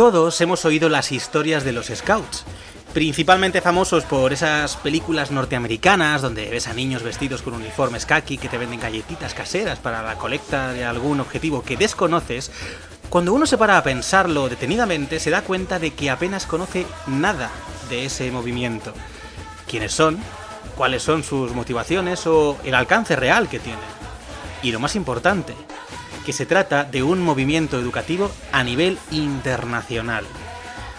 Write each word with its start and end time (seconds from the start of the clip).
Todos 0.00 0.40
hemos 0.40 0.64
oído 0.64 0.88
las 0.88 1.12
historias 1.12 1.62
de 1.62 1.72
los 1.72 1.88
Scouts, 1.88 2.46
principalmente 2.94 3.60
famosos 3.60 4.04
por 4.04 4.32
esas 4.32 4.78
películas 4.78 5.30
norteamericanas 5.30 6.22
donde 6.22 6.48
ves 6.48 6.68
a 6.68 6.72
niños 6.72 7.02
vestidos 7.02 7.42
con 7.42 7.52
uniformes 7.52 8.06
khaki 8.06 8.38
que 8.38 8.48
te 8.48 8.56
venden 8.56 8.80
galletitas 8.80 9.34
caseras 9.34 9.78
para 9.78 10.02
la 10.02 10.14
colecta 10.14 10.72
de 10.72 10.86
algún 10.86 11.20
objetivo 11.20 11.62
que 11.62 11.76
desconoces. 11.76 12.50
Cuando 13.10 13.34
uno 13.34 13.44
se 13.44 13.58
para 13.58 13.76
a 13.76 13.82
pensarlo 13.82 14.48
detenidamente, 14.48 15.20
se 15.20 15.28
da 15.28 15.42
cuenta 15.42 15.78
de 15.78 15.90
que 15.90 16.08
apenas 16.08 16.46
conoce 16.46 16.86
nada 17.06 17.50
de 17.90 18.06
ese 18.06 18.30
movimiento. 18.30 18.94
¿Quiénes 19.68 19.92
son? 19.92 20.18
¿Cuáles 20.78 21.02
son 21.02 21.22
sus 21.22 21.52
motivaciones 21.52 22.26
o 22.26 22.56
el 22.64 22.74
alcance 22.74 23.16
real 23.16 23.50
que 23.50 23.58
tienen? 23.58 23.84
Y 24.62 24.72
lo 24.72 24.80
más 24.80 24.96
importante, 24.96 25.54
que 26.24 26.32
se 26.32 26.46
trata 26.46 26.84
de 26.84 27.02
un 27.02 27.20
movimiento 27.20 27.78
educativo 27.78 28.30
a 28.52 28.62
nivel 28.64 28.98
internacional. 29.10 30.24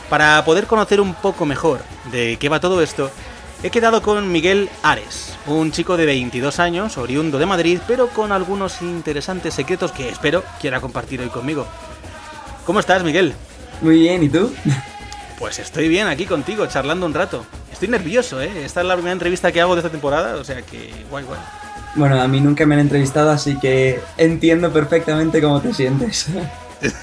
Para 0.09 0.43
poder 0.43 0.67
conocer 0.67 0.99
un 0.99 1.13
poco 1.13 1.45
mejor 1.45 1.81
de 2.11 2.37
qué 2.39 2.49
va 2.49 2.59
todo 2.59 2.81
esto, 2.81 3.09
he 3.63 3.69
quedado 3.69 4.01
con 4.01 4.31
Miguel 4.31 4.69
Ares, 4.83 5.37
un 5.45 5.71
chico 5.71 5.95
de 5.97 6.05
22 6.05 6.59
años, 6.59 6.97
oriundo 6.97 7.39
de 7.39 7.45
Madrid, 7.45 7.79
pero 7.87 8.09
con 8.09 8.31
algunos 8.31 8.81
interesantes 8.81 9.53
secretos 9.53 9.91
que 9.91 10.09
espero 10.09 10.43
quiera 10.59 10.81
compartir 10.81 11.21
hoy 11.21 11.29
conmigo. 11.29 11.65
¿Cómo 12.65 12.79
estás, 12.79 13.03
Miguel? 13.03 13.33
Muy 13.81 13.99
bien, 13.99 14.23
¿y 14.23 14.29
tú? 14.29 14.53
Pues 15.39 15.57
estoy 15.57 15.87
bien 15.87 16.07
aquí 16.07 16.25
contigo, 16.25 16.67
charlando 16.67 17.05
un 17.05 17.15
rato. 17.15 17.45
Estoy 17.71 17.87
nervioso, 17.87 18.39
¿eh? 18.41 18.51
Esta 18.63 18.81
es 18.81 18.85
la 18.85 18.93
primera 18.93 19.13
entrevista 19.13 19.51
que 19.51 19.59
hago 19.59 19.73
de 19.73 19.79
esta 19.79 19.89
temporada, 19.89 20.35
o 20.35 20.43
sea 20.43 20.61
que 20.61 20.93
guay, 21.09 21.25
guay. 21.25 21.39
Bueno, 21.95 22.21
a 22.21 22.27
mí 22.27 22.39
nunca 22.39 22.65
me 22.65 22.75
han 22.75 22.81
entrevistado, 22.81 23.31
así 23.31 23.57
que 23.59 23.99
entiendo 24.17 24.71
perfectamente 24.71 25.41
cómo 25.41 25.61
te 25.61 25.73
sientes. 25.73 26.27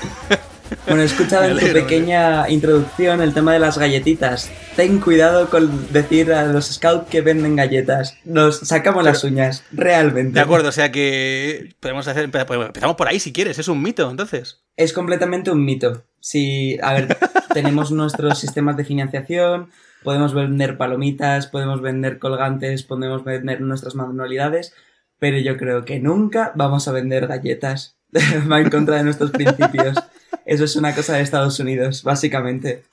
bueno, 0.86 1.02
he 1.02 1.04
escuchado 1.04 1.44
en 1.44 1.58
tu 1.58 1.72
pequeña 1.72 2.48
introducción 2.48 3.20
el 3.20 3.34
tema 3.34 3.52
de 3.52 3.58
las 3.58 3.76
galletitas. 3.76 4.50
Ten 4.76 4.98
cuidado 4.98 5.50
con 5.50 5.92
decir 5.92 6.32
a 6.32 6.46
los 6.46 6.72
scouts 6.72 7.08
que 7.10 7.20
venden 7.20 7.56
galletas. 7.56 8.16
Nos 8.24 8.60
sacamos 8.60 9.04
las 9.04 9.24
uñas, 9.24 9.62
realmente. 9.72 10.32
De 10.32 10.40
acuerdo, 10.40 10.70
o 10.70 10.72
sea 10.72 10.90
que 10.90 11.74
podemos 11.80 12.08
hacer. 12.08 12.24
Empezamos 12.24 12.96
por 12.96 13.08
ahí 13.08 13.20
si 13.20 13.32
quieres, 13.32 13.58
es 13.58 13.68
un 13.68 13.82
mito, 13.82 14.10
entonces. 14.10 14.62
Es 14.76 14.94
completamente 14.94 15.50
un 15.50 15.64
mito. 15.64 16.04
Si, 16.20 16.78
a 16.82 16.94
ver, 16.94 17.18
tenemos 17.52 17.90
nuestros 17.90 18.38
sistemas 18.38 18.76
de 18.76 18.84
financiación, 18.84 19.70
podemos 20.02 20.34
vender 20.34 20.76
palomitas, 20.76 21.46
podemos 21.46 21.80
vender 21.80 22.18
colgantes, 22.18 22.82
podemos 22.82 23.24
vender 23.24 23.60
nuestras 23.60 23.94
manualidades, 23.94 24.74
pero 25.18 25.38
yo 25.38 25.56
creo 25.56 25.84
que 25.84 25.98
nunca 25.98 26.52
vamos 26.54 26.88
a 26.88 26.92
vender 26.92 27.26
galletas. 27.26 27.96
Va 28.50 28.60
en 28.60 28.70
contra 28.70 28.96
de 28.96 29.04
nuestros 29.04 29.30
principios. 29.30 29.98
Eso 30.46 30.64
es 30.64 30.76
una 30.76 30.94
cosa 30.94 31.14
de 31.14 31.22
Estados 31.22 31.60
Unidos, 31.60 32.02
básicamente. 32.02 32.84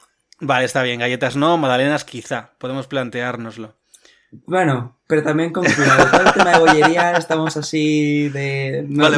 Vale, 0.42 0.66
está 0.66 0.84
bien. 0.84 1.00
Galletas 1.00 1.36
no, 1.36 1.58
magdalenas 1.58 2.04
quizá. 2.04 2.52
Podemos 2.58 2.88
planteárnoslo. 2.88 3.76
Bueno, 4.46 4.98
pero 5.08 5.24
también 5.24 5.54
con 5.54 5.64
cuidado. 5.64 6.12
Todo 6.12 6.22
el 6.22 6.34
tema 6.34 6.52
de 6.52 6.60
bollería 6.60 7.12
estamos 7.14 7.56
así 7.58 8.30
de... 8.30 8.86
No, 8.88 9.10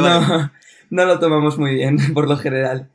no, 0.90 1.04
lo 1.04 1.18
tomamos 1.18 1.58
muy 1.58 1.74
bien, 1.74 1.98
por 2.14 2.28
lo 2.28 2.36
general. 2.36 2.88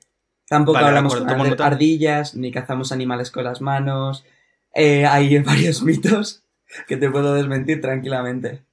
Tampoco 0.48 0.78
hablamos 0.78 1.16
con 1.16 1.62
ardillas, 1.62 2.36
ni 2.36 2.52
cazamos 2.52 2.92
animales 2.92 3.32
con 3.32 3.44
las 3.44 3.62
manos, 3.62 4.26
eh, 4.74 5.06
hay 5.06 5.38
varios 5.44 5.84
mitos 5.84 6.44
que 6.88 6.98
te 6.98 7.10
puedo 7.10 7.34
desmentir 7.34 7.82
tranquilamente. 7.82 8.64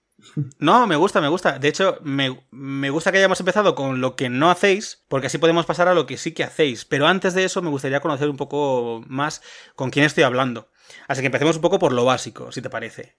No, 0.58 0.86
me 0.86 0.96
gusta, 0.96 1.20
me 1.20 1.28
gusta. 1.28 1.58
De 1.58 1.68
hecho, 1.68 1.98
me, 2.02 2.90
gusta 2.90 3.10
que 3.10 3.18
hayamos 3.18 3.40
empezado 3.40 3.74
con 3.74 4.00
lo 4.00 4.16
que 4.16 4.28
no 4.28 4.50
hacéis, 4.50 5.04
porque 5.08 5.28
así 5.28 5.38
podemos 5.38 5.66
pasar 5.66 5.88
a 5.88 5.94
lo 5.94 6.06
que 6.06 6.16
sí 6.16 6.32
que 6.32 6.44
hacéis. 6.44 6.84
Pero 6.84 7.06
antes 7.06 7.34
de 7.34 7.44
eso, 7.44 7.62
me 7.62 7.70
gustaría 7.70 8.00
conocer 8.00 8.28
un 8.28 8.36
poco 8.36 9.02
más 9.08 9.42
con 9.74 9.90
quién 9.90 10.04
estoy 10.04 10.24
hablando. 10.24 10.68
Así 11.08 11.20
que 11.20 11.26
empecemos 11.26 11.56
un 11.56 11.62
poco 11.62 11.78
por 11.78 11.92
lo 11.92 12.04
básico, 12.04 12.52
si 12.52 12.60
te 12.60 12.70
parece. 12.70 13.16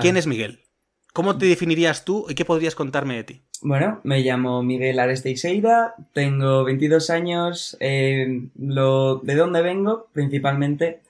¿Quién 0.00 0.16
es 0.16 0.26
Miguel? 0.26 0.64
¿Cómo 1.12 1.38
te 1.38 1.46
definirías 1.46 2.04
tú 2.04 2.26
y 2.28 2.34
qué 2.34 2.44
podrías 2.44 2.76
contarme 2.76 3.16
de 3.16 3.24
ti? 3.24 3.42
Bueno, 3.62 4.00
me 4.04 4.20
llamo 4.20 4.62
Miguel 4.62 5.00
Ares 5.00 5.22
Teixeira, 5.22 5.94
tengo 6.12 6.64
22 6.64 7.10
años. 7.10 7.76
Eh, 7.80 8.48
lo, 8.56 9.16
¿De 9.16 9.34
dónde 9.34 9.60
vengo? 9.60 10.08
Principalmente 10.12 11.00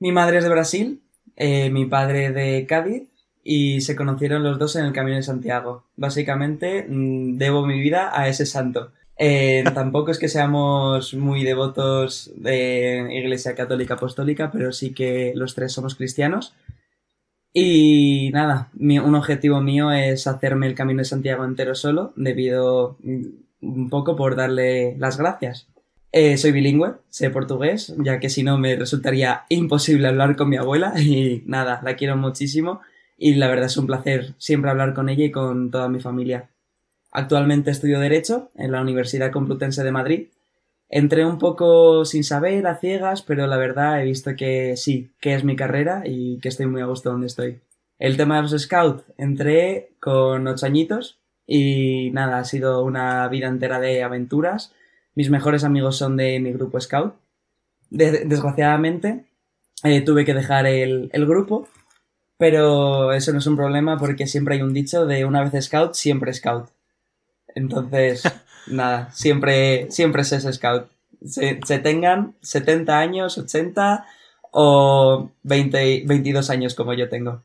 mi 0.00 0.12
madre 0.12 0.38
es 0.38 0.44
de 0.44 0.50
Brasil, 0.50 1.02
eh, 1.36 1.70
mi 1.70 1.86
padre 1.86 2.32
de 2.32 2.66
Cádiz 2.66 3.04
y 3.44 3.80
se 3.82 3.96
conocieron 3.96 4.42
los 4.42 4.58
dos 4.58 4.76
en 4.76 4.86
el 4.86 4.92
Camino 4.92 5.16
de 5.16 5.22
Santiago. 5.22 5.84
Básicamente 5.96 6.86
mm, 6.88 7.36
debo 7.38 7.66
mi 7.66 7.78
vida 7.78 8.10
a 8.18 8.28
ese 8.28 8.46
santo. 8.46 8.92
Eh, 9.16 9.62
tampoco 9.74 10.10
es 10.10 10.18
que 10.18 10.28
seamos 10.28 11.14
muy 11.14 11.44
devotos 11.44 12.32
de 12.36 13.08
Iglesia 13.12 13.54
Católica 13.54 13.94
Apostólica, 13.94 14.50
pero 14.50 14.72
sí 14.72 14.92
que 14.92 15.32
los 15.36 15.54
tres 15.54 15.72
somos 15.72 15.94
cristianos. 15.94 16.54
Y 17.52 18.30
nada, 18.32 18.70
un 18.78 19.14
objetivo 19.14 19.60
mío 19.60 19.90
es 19.90 20.26
hacerme 20.26 20.66
el 20.66 20.74
Camino 20.74 20.98
de 20.98 21.04
Santiago 21.04 21.44
entero 21.44 21.74
solo, 21.74 22.12
debido 22.16 22.96
mm, 23.02 23.24
un 23.62 23.90
poco 23.90 24.16
por 24.16 24.36
darle 24.36 24.96
las 24.98 25.18
gracias. 25.18 25.69
Eh, 26.12 26.36
soy 26.38 26.50
bilingüe, 26.50 26.94
sé 27.08 27.30
portugués, 27.30 27.94
ya 27.98 28.18
que 28.18 28.30
si 28.30 28.42
no 28.42 28.58
me 28.58 28.74
resultaría 28.74 29.44
imposible 29.48 30.08
hablar 30.08 30.34
con 30.34 30.48
mi 30.48 30.56
abuela 30.56 30.92
y 31.00 31.44
nada, 31.46 31.80
la 31.84 31.94
quiero 31.94 32.16
muchísimo 32.16 32.80
y 33.16 33.34
la 33.34 33.48
verdad 33.48 33.66
es 33.66 33.76
un 33.76 33.86
placer 33.86 34.34
siempre 34.38 34.70
hablar 34.70 34.92
con 34.92 35.08
ella 35.08 35.24
y 35.24 35.30
con 35.30 35.70
toda 35.70 35.88
mi 35.88 36.00
familia. 36.00 36.50
Actualmente 37.12 37.70
estudio 37.70 38.00
Derecho 38.00 38.50
en 38.56 38.72
la 38.72 38.80
Universidad 38.80 39.30
Complutense 39.30 39.84
de 39.84 39.92
Madrid. 39.92 40.28
Entré 40.88 41.24
un 41.24 41.38
poco 41.38 42.04
sin 42.04 42.24
saber, 42.24 42.66
a 42.66 42.76
ciegas, 42.76 43.22
pero 43.22 43.46
la 43.46 43.56
verdad 43.56 44.00
he 44.00 44.04
visto 44.04 44.34
que 44.36 44.76
sí, 44.76 45.12
que 45.20 45.34
es 45.34 45.44
mi 45.44 45.54
carrera 45.54 46.02
y 46.04 46.38
que 46.38 46.48
estoy 46.48 46.66
muy 46.66 46.80
a 46.80 46.86
gusto 46.86 47.10
donde 47.10 47.28
estoy. 47.28 47.60
El 47.98 48.16
tema 48.16 48.36
de 48.36 48.42
los 48.42 48.60
scouts, 48.60 49.04
entré 49.16 49.92
con 50.00 50.46
ocho 50.48 50.66
añitos 50.66 51.20
y 51.46 52.10
nada, 52.12 52.38
ha 52.38 52.44
sido 52.44 52.82
una 52.82 53.28
vida 53.28 53.46
entera 53.46 53.78
de 53.78 54.02
aventuras 54.02 54.72
mis 55.14 55.30
mejores 55.30 55.64
amigos 55.64 55.96
son 55.96 56.16
de 56.16 56.38
mi 56.40 56.52
grupo 56.52 56.80
Scout. 56.80 57.14
desgraciadamente, 57.90 59.24
eh, 59.82 60.02
tuve 60.02 60.24
que 60.24 60.34
dejar 60.34 60.66
el, 60.66 61.10
grupo, 61.26 61.68
pero 62.36 63.12
eso 63.12 63.32
no 63.32 63.38
es 63.38 63.46
un 63.46 63.56
problema 63.56 63.98
porque 63.98 64.26
siempre 64.26 64.56
hay 64.56 64.62
un 64.62 64.74
dicho 64.74 65.06
de 65.06 65.24
una 65.24 65.42
vez 65.42 65.64
Scout, 65.64 65.94
siempre 65.94 66.32
Scout. 66.32 66.68
Entonces, 67.54 68.22
nada, 68.66 69.10
siempre, 69.12 69.90
siempre 69.90 70.22
es 70.22 70.32
ese 70.32 70.52
Scout. 70.52 70.88
Se, 71.24 71.78
tengan 71.78 72.34
70 72.40 72.98
años, 72.98 73.36
80 73.36 74.06
o 74.52 75.30
20, 75.42 76.04
22 76.06 76.50
años 76.50 76.74
como 76.74 76.94
yo 76.94 77.08
tengo. 77.08 77.42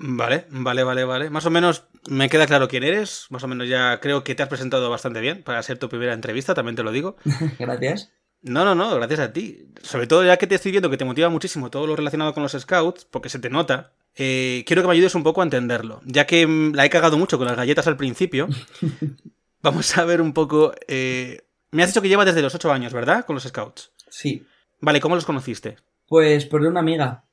Vale, 0.00 0.46
vale, 0.50 0.84
vale, 0.84 1.04
vale. 1.04 1.28
Más 1.28 1.44
o 1.44 1.50
menos 1.50 1.88
me 2.08 2.28
queda 2.28 2.46
claro 2.46 2.68
quién 2.68 2.84
eres. 2.84 3.26
Más 3.30 3.42
o 3.42 3.48
menos 3.48 3.68
ya 3.68 3.98
creo 3.98 4.22
que 4.22 4.36
te 4.36 4.44
has 4.44 4.48
presentado 4.48 4.88
bastante 4.88 5.20
bien 5.20 5.42
para 5.42 5.60
ser 5.64 5.78
tu 5.78 5.88
primera 5.88 6.14
entrevista, 6.14 6.54
también 6.54 6.76
te 6.76 6.84
lo 6.84 6.92
digo. 6.92 7.16
gracias. 7.58 8.12
No, 8.40 8.64
no, 8.64 8.76
no, 8.76 8.94
gracias 8.94 9.18
a 9.18 9.32
ti. 9.32 9.72
Sobre 9.82 10.06
todo 10.06 10.24
ya 10.24 10.36
que 10.36 10.46
te 10.46 10.54
estoy 10.54 10.70
viendo 10.70 10.88
que 10.88 10.96
te 10.96 11.04
motiva 11.04 11.28
muchísimo 11.28 11.68
todo 11.68 11.88
lo 11.88 11.96
relacionado 11.96 12.32
con 12.32 12.44
los 12.44 12.52
scouts, 12.52 13.06
porque 13.06 13.28
se 13.28 13.40
te 13.40 13.50
nota. 13.50 13.92
Eh, 14.14 14.62
quiero 14.68 14.82
que 14.82 14.88
me 14.88 14.94
ayudes 14.94 15.16
un 15.16 15.24
poco 15.24 15.40
a 15.40 15.44
entenderlo. 15.44 16.00
Ya 16.04 16.28
que 16.28 16.46
mm, 16.46 16.74
la 16.74 16.86
he 16.86 16.90
cagado 16.90 17.18
mucho 17.18 17.36
con 17.36 17.48
las 17.48 17.56
galletas 17.56 17.88
al 17.88 17.96
principio, 17.96 18.46
vamos 19.62 19.98
a 19.98 20.04
ver 20.04 20.20
un 20.20 20.32
poco... 20.32 20.72
Eh, 20.86 21.42
me 21.72 21.82
has 21.82 21.88
dicho 21.88 22.02
que 22.02 22.08
lleva 22.08 22.24
desde 22.24 22.40
los 22.40 22.54
8 22.54 22.72
años, 22.72 22.92
¿verdad? 22.92 23.26
Con 23.26 23.34
los 23.34 23.42
scouts. 23.42 23.92
Sí. 24.08 24.46
Vale, 24.80 25.00
¿cómo 25.00 25.16
los 25.16 25.26
conociste? 25.26 25.76
Pues 26.06 26.46
por 26.46 26.62
una 26.62 26.80
amiga. 26.80 27.24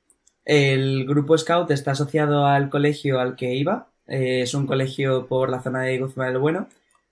El 0.46 1.06
grupo 1.06 1.36
Scout 1.36 1.70
está 1.72 1.90
asociado 1.90 2.46
al 2.46 2.70
colegio 2.70 3.18
al 3.20 3.34
que 3.34 3.54
iba. 3.54 3.88
Eh, 4.06 4.42
es 4.42 4.54
un 4.54 4.66
colegio 4.66 5.26
por 5.26 5.50
la 5.50 5.60
zona 5.60 5.82
de 5.82 5.98
Guzmán 5.98 6.32
del 6.32 6.38
Bueno, 6.38 6.68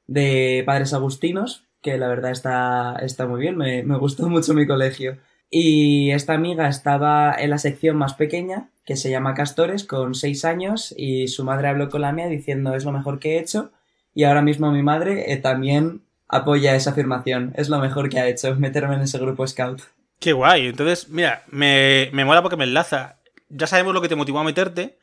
de 0.07 0.63
padres 0.65 0.95
agustinos, 0.95 1.65
que 1.83 1.99
la 1.99 2.07
verdad 2.07 2.31
está, 2.31 2.97
está 3.03 3.27
muy 3.27 3.41
bien, 3.41 3.57
me, 3.57 3.83
me 3.83 3.99
gustó 3.99 4.29
mucho 4.31 4.55
mi 4.55 4.67
colegio. 4.67 5.19
Y 5.51 6.13
esta 6.13 6.33
amiga 6.35 6.69
estaba 6.69 7.35
en 7.37 7.51
la 7.51 7.59
sección 7.59 7.97
más 7.97 8.15
pequeña, 8.15 8.71
que 8.85 8.97
se 8.97 9.11
llama 9.11 9.35
Castores, 9.35 9.85
con 9.85 10.15
seis 10.15 10.45
años, 10.45 10.95
y 10.97 11.27
su 11.27 11.45
madre 11.45 11.69
habló 11.69 11.91
con 11.91 12.03
la 12.03 12.13
mía 12.13 12.29
diciendo 12.29 12.75
es 12.75 12.85
lo 12.85 12.93
mejor 12.93 13.19
que 13.19 13.37
he 13.37 13.41
hecho. 13.41 13.73
Y 14.15 14.25
ahora 14.25 14.43
mismo 14.43 14.71
mi 14.71 14.83
madre 14.83 15.33
eh, 15.33 15.37
también 15.39 16.03
apoya 16.29 16.77
esa 16.77 16.91
afirmación. 16.91 17.53
Es 17.57 17.69
lo 17.69 17.81
mejor 17.81 18.09
que 18.09 18.21
ha 18.21 18.29
hecho, 18.29 18.55
meterme 18.55 18.95
en 18.95 19.03
ese 19.03 19.19
grupo 19.19 19.45
scout. 19.47 19.83
Qué 20.21 20.33
guay. 20.33 20.69
Entonces, 20.69 21.09
mira, 21.09 21.43
me, 21.51 22.11
me 22.13 22.25
mola 22.25 22.41
porque 22.43 22.57
me 22.57 22.65
enlaza. 22.65 23.17
Ya 23.57 23.67
sabemos 23.67 23.95
lo 23.95 24.01
que 24.01 24.09
te 24.09 24.17
motivó 24.17 24.41
a 24.41 24.45
meterte, 24.45 24.99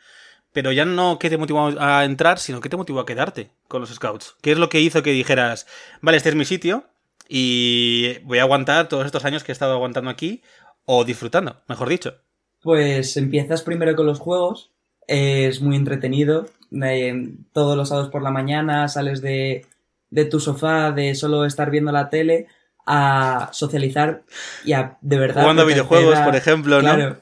pero 0.54 0.72
ya 0.72 0.86
no 0.86 1.18
qué 1.20 1.30
te 1.30 1.38
motivó 1.38 1.72
a 1.80 2.04
entrar, 2.04 2.40
sino 2.40 2.60
qué 2.60 2.70
te 2.70 2.78
motivó 2.78 3.00
a 3.00 3.06
quedarte 3.06 3.50
con 3.68 3.82
los 3.82 3.90
scouts. 3.94 4.36
¿Qué 4.42 4.52
es 4.52 4.58
lo 4.58 4.70
que 4.70 4.82
hizo 4.82 5.04
que 5.04 5.12
dijeras, 5.12 5.68
vale, 6.02 6.18
este 6.18 6.30
es 6.30 6.36
mi 6.36 6.46
sitio 6.46 6.84
y 7.30 8.20
voy 8.24 8.40
a 8.40 8.44
aguantar 8.44 8.90
todos 8.90 9.06
estos 9.06 9.26
años 9.26 9.44
que 9.44 9.52
he 9.52 9.54
estado 9.54 9.74
aguantando 9.74 10.10
aquí 10.10 10.42
o 10.86 11.06
disfrutando, 11.06 11.62
mejor 11.68 11.90
dicho? 11.90 12.16
Pues 12.62 13.16
empiezas 13.18 13.62
primero 13.64 13.96
con 13.96 14.06
los 14.06 14.20
juegos, 14.20 14.72
es 15.08 15.62
muy 15.62 15.76
entretenido. 15.76 16.48
Eh, 16.84 17.30
todos 17.54 17.76
los 17.76 17.90
sábados 17.90 18.10
por 18.12 18.22
la 18.22 18.32
mañana 18.32 18.88
sales 18.88 19.22
de, 19.22 19.66
de 20.10 20.26
tu 20.26 20.40
sofá, 20.40 20.92
de 20.92 21.16
solo 21.16 21.46
estar 21.46 21.72
viendo 21.72 21.92
la 21.92 22.10
tele, 22.10 22.48
a 22.86 23.50
socializar 23.54 24.24
y 24.66 24.74
a 24.74 24.98
de 25.02 25.18
verdad. 25.18 25.42
Jugando 25.42 25.64
a 25.64 25.66
videojuegos, 25.66 26.20
por 26.20 26.36
ejemplo, 26.36 26.82
¿no? 26.82 27.18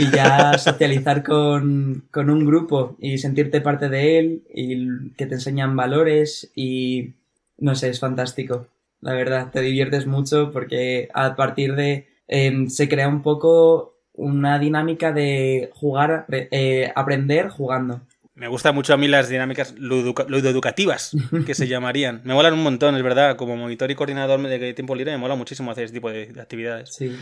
Y 0.00 0.10
ya 0.10 0.56
socializar 0.58 1.24
con, 1.24 2.04
con 2.10 2.30
un 2.30 2.46
grupo 2.46 2.96
y 3.00 3.18
sentirte 3.18 3.60
parte 3.60 3.88
de 3.88 4.18
él 4.18 4.42
y 4.54 5.10
que 5.16 5.26
te 5.26 5.34
enseñan 5.34 5.74
valores 5.74 6.50
y 6.54 7.14
no 7.58 7.74
sé, 7.74 7.88
es 7.90 7.98
fantástico. 7.98 8.68
La 9.00 9.12
verdad, 9.12 9.50
te 9.52 9.60
diviertes 9.60 10.06
mucho 10.06 10.50
porque 10.52 11.08
a 11.14 11.36
partir 11.36 11.74
de 11.74 12.06
em, 12.28 12.68
se 12.68 12.88
crea 12.88 13.08
un 13.08 13.22
poco 13.22 13.96
una 14.12 14.58
dinámica 14.58 15.12
de 15.12 15.70
jugar, 15.74 16.26
eh, 16.30 16.92
aprender 16.94 17.48
jugando. 17.48 18.00
Me 18.34 18.46
gustan 18.46 18.74
mucho 18.74 18.94
a 18.94 18.96
mí 18.96 19.08
las 19.08 19.28
dinámicas 19.28 19.74
ludoeducativas, 19.78 21.16
que 21.44 21.54
se 21.56 21.66
llamarían. 21.68 22.20
Me 22.22 22.34
molan 22.34 22.54
un 22.54 22.62
montón, 22.62 22.94
es 22.94 23.02
verdad. 23.02 23.36
Como 23.36 23.56
monitor 23.56 23.90
y 23.90 23.96
coordinador 23.96 24.40
de 24.40 24.74
tiempo 24.74 24.94
libre, 24.94 25.10
me 25.10 25.18
mola 25.18 25.34
muchísimo 25.34 25.72
hacer 25.72 25.84
ese 25.84 25.94
tipo 25.94 26.08
de, 26.08 26.32
actividades. 26.40 26.94
Sí. 26.94 27.16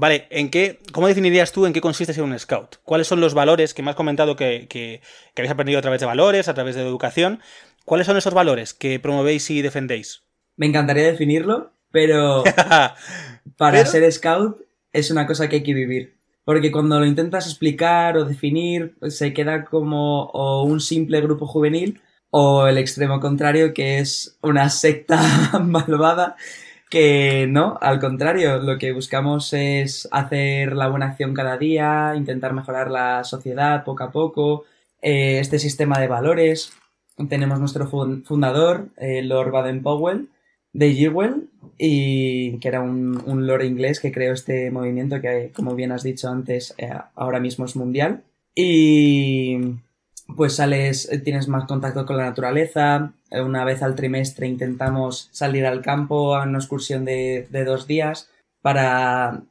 Vale, 0.00 0.28
¿en 0.30 0.48
qué, 0.48 0.78
¿cómo 0.92 1.08
definirías 1.08 1.50
tú 1.50 1.66
en 1.66 1.72
qué 1.72 1.80
consiste 1.80 2.14
ser 2.14 2.22
un 2.22 2.38
scout? 2.38 2.76
¿Cuáles 2.84 3.08
son 3.08 3.20
los 3.20 3.34
valores 3.34 3.74
que 3.74 3.82
me 3.82 3.90
has 3.90 3.96
comentado 3.96 4.36
que, 4.36 4.68
que, 4.68 5.00
que 5.34 5.42
habéis 5.42 5.50
aprendido 5.50 5.80
a 5.80 5.82
través 5.82 5.98
de 5.98 6.06
valores, 6.06 6.46
a 6.46 6.54
través 6.54 6.76
de 6.76 6.82
educación? 6.82 7.40
¿Cuáles 7.84 8.06
son 8.06 8.16
esos 8.16 8.32
valores 8.32 8.74
que 8.74 9.00
promovéis 9.00 9.50
y 9.50 9.60
defendéis? 9.60 10.22
Me 10.56 10.66
encantaría 10.66 11.02
definirlo, 11.02 11.72
pero 11.90 12.44
para 13.56 13.86
ser 13.86 14.12
scout 14.12 14.60
es 14.92 15.10
una 15.10 15.26
cosa 15.26 15.48
que 15.48 15.56
hay 15.56 15.62
que 15.64 15.74
vivir. 15.74 16.16
Porque 16.44 16.70
cuando 16.70 17.00
lo 17.00 17.04
intentas 17.04 17.48
explicar 17.48 18.16
o 18.18 18.24
definir, 18.24 18.94
se 19.08 19.34
queda 19.34 19.64
como 19.64 20.26
o 20.26 20.62
un 20.62 20.80
simple 20.80 21.20
grupo 21.22 21.44
juvenil 21.48 22.00
o 22.30 22.68
el 22.68 22.78
extremo 22.78 23.18
contrario, 23.18 23.74
que 23.74 23.98
es 23.98 24.38
una 24.42 24.70
secta 24.70 25.20
malvada 25.60 26.36
que 26.90 27.46
no, 27.48 27.78
al 27.80 28.00
contrario, 28.00 28.58
lo 28.58 28.78
que 28.78 28.92
buscamos 28.92 29.52
es 29.52 30.08
hacer 30.10 30.74
la 30.74 30.88
buena 30.88 31.06
acción 31.06 31.34
cada 31.34 31.58
día, 31.58 32.14
intentar 32.16 32.54
mejorar 32.54 32.90
la 32.90 33.24
sociedad 33.24 33.84
poco 33.84 34.04
a 34.04 34.10
poco, 34.10 34.64
eh, 35.02 35.38
este 35.40 35.58
sistema 35.58 35.98
de 35.98 36.08
valores. 36.08 36.72
Tenemos 37.28 37.58
nuestro 37.60 37.86
fundador, 37.86 38.88
eh, 38.96 39.22
Lord 39.22 39.50
Baden-Powell, 39.50 40.28
de 40.72 40.94
Jewel, 40.94 41.48
y 41.76 42.58
que 42.58 42.68
era 42.68 42.80
un, 42.80 43.22
un 43.26 43.46
lord 43.46 43.64
inglés 43.64 44.00
que 44.00 44.12
creó 44.12 44.32
este 44.32 44.70
movimiento 44.70 45.20
que, 45.20 45.50
como 45.54 45.74
bien 45.74 45.92
has 45.92 46.02
dicho 46.02 46.28
antes, 46.28 46.74
eh, 46.78 46.90
ahora 47.14 47.40
mismo 47.40 47.64
es 47.64 47.76
mundial. 47.76 48.22
Y 48.54 49.58
pues 50.36 50.56
sales, 50.56 51.10
tienes 51.24 51.48
más 51.48 51.64
contacto 51.64 52.06
con 52.06 52.16
la 52.16 52.24
naturaleza. 52.24 53.12
Una 53.30 53.64
vez 53.64 53.82
al 53.82 53.94
trimestre 53.94 54.46
intentamos 54.46 55.28
salir 55.32 55.66
al 55.66 55.82
campo 55.82 56.34
a 56.34 56.44
una 56.44 56.58
excursión 56.58 57.04
de, 57.04 57.48
de 57.50 57.64
dos 57.64 57.86
días 57.86 58.30
para 58.62 59.42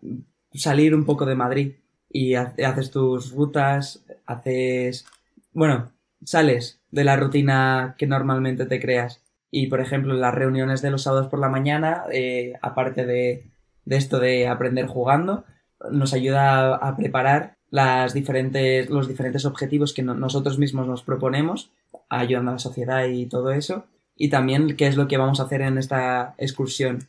salir 0.53 0.95
un 0.95 1.05
poco 1.05 1.25
de 1.25 1.35
Madrid. 1.35 1.73
Y 2.09 2.35
haces 2.35 2.91
tus 2.91 3.31
rutas, 3.31 4.03
haces... 4.25 5.05
Bueno, 5.51 5.91
sales 6.23 6.79
de 6.91 7.03
la 7.03 7.15
rutina 7.15 7.95
que 7.97 8.07
normalmente 8.07 8.65
te 8.65 8.79
creas. 8.79 9.21
Y, 9.51 9.67
por 9.67 9.79
ejemplo, 9.79 10.13
las 10.13 10.33
reuniones 10.33 10.81
de 10.81 10.91
los 10.91 11.03
sábados 11.03 11.27
por 11.27 11.39
la 11.39 11.49
mañana, 11.49 12.03
eh, 12.11 12.53
aparte 12.61 13.05
de, 13.05 13.45
de, 13.85 13.97
esto 13.97 14.19
de 14.19 14.47
aprender 14.47 14.87
jugando, 14.87 15.45
nos 15.91 16.13
ayuda 16.13 16.75
a, 16.75 16.97
preparar 16.97 17.56
las 17.69 18.13
diferentes, 18.13 18.89
los 18.89 19.07
diferentes 19.07 19.45
objetivos 19.45 19.93
que 19.93 20.03
nosotros 20.03 20.57
mismos 20.57 20.87
nos 20.87 21.03
proponemos, 21.03 21.71
ayudando 22.09 22.51
a 22.51 22.53
la 22.55 22.59
sociedad 22.59 23.05
y 23.05 23.25
todo 23.25 23.51
eso. 23.51 23.85
Y 24.15 24.29
también 24.29 24.75
qué 24.75 24.87
es 24.87 24.97
lo 24.97 25.07
que 25.07 25.17
vamos 25.17 25.39
a 25.39 25.43
hacer 25.43 25.61
en 25.61 25.77
esta 25.77 26.33
excursión 26.37 27.07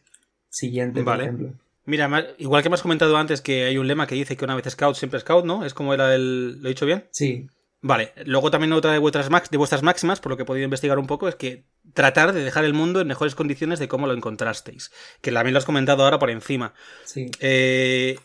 siguiente, 0.50 1.02
por 1.02 1.20
ejemplo. 1.20 1.52
Mira, 1.86 2.26
igual 2.36 2.62
que 2.62 2.68
me 2.68 2.74
has 2.74 2.82
comentado 2.82 3.16
antes 3.16 3.40
que 3.40 3.64
hay 3.64 3.78
un 3.78 3.88
lema 3.88 4.06
que 4.06 4.14
dice 4.14 4.36
que 4.36 4.44
una 4.44 4.54
vez 4.54 4.66
scout, 4.68 4.94
siempre 4.94 5.20
scout, 5.20 5.46
¿no? 5.46 5.64
¿Es 5.64 5.72
como 5.72 5.94
era 5.94 6.14
el... 6.14 6.60
¿Lo 6.60 6.68
he 6.68 6.72
dicho 6.72 6.84
bien? 6.84 7.06
Sí. 7.12 7.48
Vale, 7.80 8.12
luego 8.26 8.50
también 8.50 8.72
otra 8.72 8.92
de 8.92 8.98
vuestras, 8.98 9.30
de 9.50 9.56
vuestras 9.56 9.82
máximas, 9.82 10.20
por 10.20 10.30
lo 10.30 10.36
que 10.36 10.42
he 10.42 10.46
podido 10.46 10.64
investigar 10.64 10.98
un 10.98 11.06
poco, 11.06 11.28
es 11.28 11.36
que 11.36 11.64
tratar 11.94 12.32
de 12.34 12.42
dejar 12.42 12.64
el 12.64 12.74
mundo 12.74 13.00
en 13.00 13.06
mejores 13.06 13.34
condiciones 13.34 13.78
de 13.78 13.88
cómo 13.88 14.06
lo 14.06 14.12
encontrasteis. 14.12 14.90
Que 15.22 15.32
también 15.32 15.54
lo 15.54 15.58
has 15.58 15.64
comentado 15.64 16.04
ahora 16.04 16.18
por 16.18 16.28
encima. 16.28 16.74
Sí. 17.04 17.30
Eh, 17.40 18.18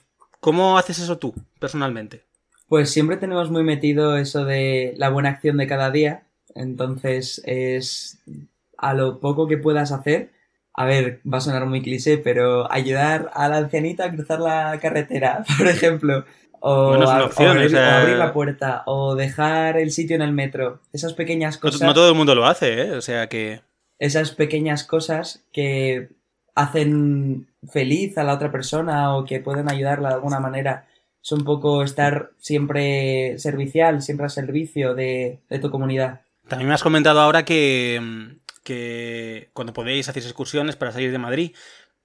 ¿Cómo 0.44 0.78
haces 0.78 1.00
eso 1.00 1.18
tú, 1.18 1.34
personalmente? 1.60 2.26
Pues 2.68 2.92
siempre 2.92 3.18
tenemos 3.18 3.50
muy 3.50 3.64
metido 3.64 4.18
eso 4.18 4.46
de 4.46 4.94
la 4.98 5.10
buena 5.10 5.30
acción 5.30 5.58
de 5.58 5.68
cada 5.68 5.90
día. 5.90 6.24
Entonces 6.54 7.42
es 7.46 8.22
a 8.78 8.94
lo 8.94 9.20
poco 9.20 9.48
que 9.48 9.58
puedas 9.58 9.92
hacer. 9.92 10.32
A 10.74 10.86
ver, 10.86 11.22
va 11.32 11.38
a 11.38 11.42
sonar 11.42 11.66
muy 11.66 11.82
cliché, 11.82 12.18
pero 12.18 12.72
ayudar 12.72 13.32
a 13.34 13.48
la 13.48 13.58
ancianita 13.58 14.06
a 14.06 14.12
cruzar 14.12 14.40
la 14.40 14.80
carretera, 14.82 15.46
por 15.58 15.68
ejemplo 15.68 16.26
o, 16.66 16.94
abrir, 16.94 17.72
la 17.72 18.32
puerta, 18.32 18.84
o 18.86 19.16
dejar 19.16 19.78
el 19.78 19.92
sitio 19.92 20.16
en 20.16 20.22
el 20.22 20.32
metro. 20.32 20.80
Esas 20.94 21.14
pequeñas 21.14 21.58
cosas. 21.58 21.82
No, 21.82 21.94
todo 21.94 22.08
el 22.08 22.16
mundo 22.16 22.36
lo 22.36 22.46
hace, 22.46 22.82
¿eh? 22.82 22.92
O 22.92 23.02
sea 23.02 23.28
que. 23.28 23.62
Esas 24.00 24.32
pequeñas 24.32 24.86
cosas 24.86 25.44
que 25.52 26.10
hacen 26.56 27.48
feliz 27.70 28.18
a 28.18 28.24
la 28.24 28.34
otra 28.34 28.52
persona 28.52 29.16
o 29.16 29.26
que 29.26 29.40
pueden 29.40 29.70
ayudarla 29.70 30.10
de 30.10 30.16
alguna 30.16 30.40
manera. 30.40 30.88
Es 31.22 31.32
un 31.32 31.44
poco 31.44 31.84
estar 31.84 32.32
siempre 32.38 33.38
servicial, 33.40 34.02
siempre 34.02 34.26
al 34.26 34.30
servicio 34.30 34.94
de, 34.94 35.40
tu 35.62 35.72
comunidad. 35.72 36.22
También 36.48 36.68
me 36.68 36.74
has 36.74 36.84
comentado 36.84 37.22
ahora 37.22 37.46
que, 37.46 38.38
que 38.64 39.50
cuando 39.54 39.74
podéis 39.74 40.10
hacer 40.10 40.24
excursiones 40.24 40.76
para 40.76 40.92
salir 40.92 41.12
de 41.12 41.18
Madrid, 41.18 41.52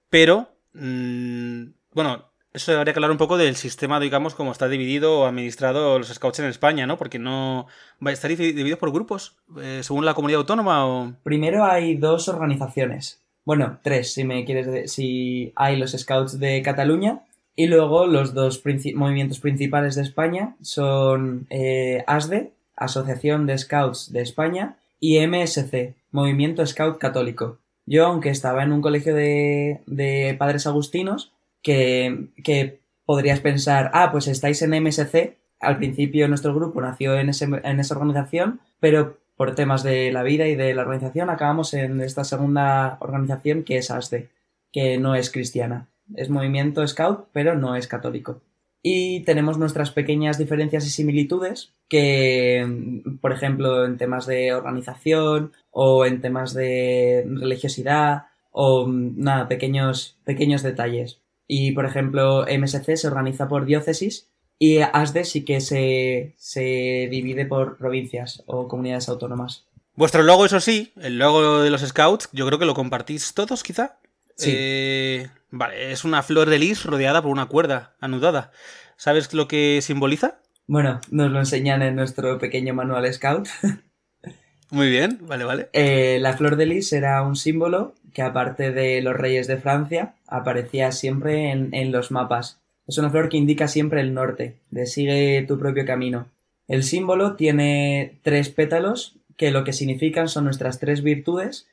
pero, 0.09 0.49
mm, 0.73 1.63
bueno, 1.93 2.29
eso 2.51 2.75
habría 2.75 2.93
que 2.93 2.97
hablar 2.97 3.11
un 3.11 3.17
poco 3.17 3.37
del 3.37 3.55
sistema, 3.55 3.99
digamos, 3.99 4.33
como 4.33 4.51
está 4.51 4.67
dividido 4.67 5.19
o 5.19 5.25
administrado 5.25 5.99
los 5.99 6.07
scouts 6.07 6.39
en 6.39 6.45
España, 6.45 6.87
¿no? 6.87 6.97
Porque 6.97 7.19
no. 7.19 7.67
¿Va 8.03 8.09
a 8.09 8.13
estar 8.13 8.29
dividido 8.29 8.77
por 8.77 8.91
grupos? 8.91 9.37
Eh, 9.61 9.81
según 9.83 10.05
la 10.05 10.15
comunidad 10.15 10.39
autónoma 10.39 10.87
o. 10.87 11.13
Primero 11.23 11.63
hay 11.65 11.95
dos 11.95 12.27
organizaciones. 12.27 13.21
Bueno, 13.45 13.79
tres, 13.83 14.13
si 14.13 14.23
me 14.23 14.45
quieres. 14.45 14.67
decir. 14.67 14.89
Si 14.89 15.53
hay 15.55 15.77
los 15.77 15.91
scouts 15.91 16.39
de 16.39 16.61
Cataluña. 16.61 17.23
Y 17.55 17.67
luego 17.67 18.07
los 18.07 18.33
dos 18.33 18.63
movimientos 18.95 19.41
principales 19.41 19.95
de 19.95 20.03
España 20.03 20.55
son 20.61 21.45
eh, 21.49 22.05
ASDE, 22.07 22.53
Asociación 22.77 23.47
de 23.47 23.57
Scouts 23.57 24.13
de 24.13 24.21
España, 24.21 24.77
y 25.01 25.19
MSC, 25.27 25.93
Movimiento 26.11 26.65
Scout 26.65 26.97
Católico. 26.99 27.57
Yo, 27.85 28.05
aunque 28.05 28.29
estaba 28.29 28.63
en 28.63 28.71
un 28.71 28.81
colegio 28.81 29.13
de, 29.13 29.81
de 29.87 30.35
padres 30.39 30.67
agustinos, 30.67 31.33
que, 31.61 32.79
podrías 33.05 33.39
pensar, 33.39 33.89
ah, 33.93 34.11
pues 34.11 34.27
estáis 34.27 34.61
en 34.61 34.81
MSC, 34.83 35.37
al 35.59 35.77
principio 35.77 36.27
nuestro 36.27 36.53
grupo 36.53 36.79
nació 36.79 37.15
en, 37.17 37.29
en 37.29 37.79
esa 37.79 37.95
organización, 37.95 38.61
pero 38.79 39.17
por 39.39 39.55
temas 39.55 39.83
de 39.83 40.11
la 40.11 40.21
vida 40.21 40.47
y 40.47 40.55
de 40.55 40.73
la 40.73 40.81
organización 40.81 41.29
acabamos 41.29 41.73
en 41.73 42.01
esta 42.01 42.25
segunda 42.25 42.97
organización 42.99 43.63
que 43.63 43.77
es 43.77 43.89
ASDE, 43.89 44.27
que 44.69 44.97
no 44.97 45.15
es 45.15 45.31
cristiana. 45.31 45.87
Es 46.13 46.29
movimiento 46.29 46.85
scout, 46.85 47.29
pero 47.31 47.55
no 47.55 47.77
es 47.77 47.87
católico. 47.87 48.41
Y 48.83 49.21
tenemos 49.21 49.57
nuestras 49.57 49.91
pequeñas 49.91 50.37
diferencias 50.37 50.85
y 50.85 50.89
similitudes 50.89 51.71
que, 51.87 53.01
por 53.21 53.31
ejemplo, 53.31 53.85
en 53.85 53.95
temas 53.95 54.25
de 54.25 54.53
organización 54.53 55.53
o 55.71 56.05
en 56.05 56.19
temas 56.19 56.53
de 56.53 57.23
religiosidad 57.25 58.23
o 58.51 58.89
nada, 58.89 59.47
pequeños, 59.47 60.17
pequeños 60.25 60.63
detalles. 60.63 61.21
Y, 61.47 61.71
por 61.71 61.85
ejemplo, 61.85 62.45
MSC 62.45 62.97
se 62.97 63.07
organiza 63.07 63.47
por 63.47 63.63
diócesis 63.63 64.29
y 64.59 64.79
ASDE 64.79 65.23
sí 65.23 65.45
que 65.45 65.61
se, 65.61 66.35
se 66.37 67.07
divide 67.09 67.45
por 67.45 67.77
provincias 67.77 68.43
o 68.45 68.67
comunidades 68.67 69.07
autónomas. 69.07 69.65
Vuestro 69.95 70.21
logo, 70.23 70.45
eso 70.45 70.59
sí, 70.59 70.91
el 71.01 71.17
logo 71.17 71.61
de 71.61 71.69
los 71.69 71.81
Scouts, 71.81 72.29
yo 72.33 72.45
creo 72.45 72.59
que 72.59 72.65
lo 72.65 72.73
compartís 72.73 73.33
todos, 73.33 73.63
quizá. 73.63 73.97
Sí. 74.35 74.51
Eh, 74.53 75.27
vale, 75.49 75.91
es 75.91 76.03
una 76.03 76.23
flor 76.23 76.49
de 76.49 76.59
lis 76.59 76.83
rodeada 76.83 77.21
por 77.21 77.31
una 77.31 77.47
cuerda 77.47 77.95
anudada. 77.99 78.51
¿Sabes 78.97 79.33
lo 79.33 79.47
que 79.47 79.79
simboliza? 79.81 80.39
Bueno, 80.67 81.01
nos 81.09 81.31
lo 81.31 81.39
enseñan 81.39 81.81
en 81.81 81.95
nuestro 81.95 82.37
pequeño 82.37 82.73
manual 82.73 83.11
Scout. 83.11 83.47
Muy 84.69 84.89
bien, 84.89 85.19
vale, 85.21 85.45
vale. 85.45 85.69
Eh, 85.73 86.19
la 86.21 86.37
flor 86.37 86.55
de 86.55 86.67
lis 86.67 86.93
era 86.93 87.23
un 87.23 87.35
símbolo 87.35 87.95
que 88.13 88.21
aparte 88.21 88.71
de 88.71 89.01
los 89.01 89.15
reyes 89.15 89.47
de 89.47 89.57
Francia, 89.57 90.15
aparecía 90.27 90.91
siempre 90.91 91.51
en, 91.51 91.73
en 91.73 91.91
los 91.91 92.11
mapas. 92.11 92.58
Es 92.89 92.97
una 92.97 93.11
flor 93.11 93.29
que 93.29 93.37
indica 93.37 93.67
siempre 93.67 94.01
el 94.01 94.15
norte, 94.15 94.55
de 94.71 94.87
sigue 94.87 95.45
tu 95.47 95.59
propio 95.59 95.85
camino. 95.85 96.25
El 96.67 96.81
símbolo 96.81 97.35
tiene 97.35 98.17
tres 98.23 98.49
pétalos 98.49 99.15
que 99.37 99.51
lo 99.51 99.63
que 99.63 99.73
significan 99.73 100.27
son 100.27 100.45
nuestras 100.45 100.79
tres 100.79 101.03
virtudes, 101.03 101.67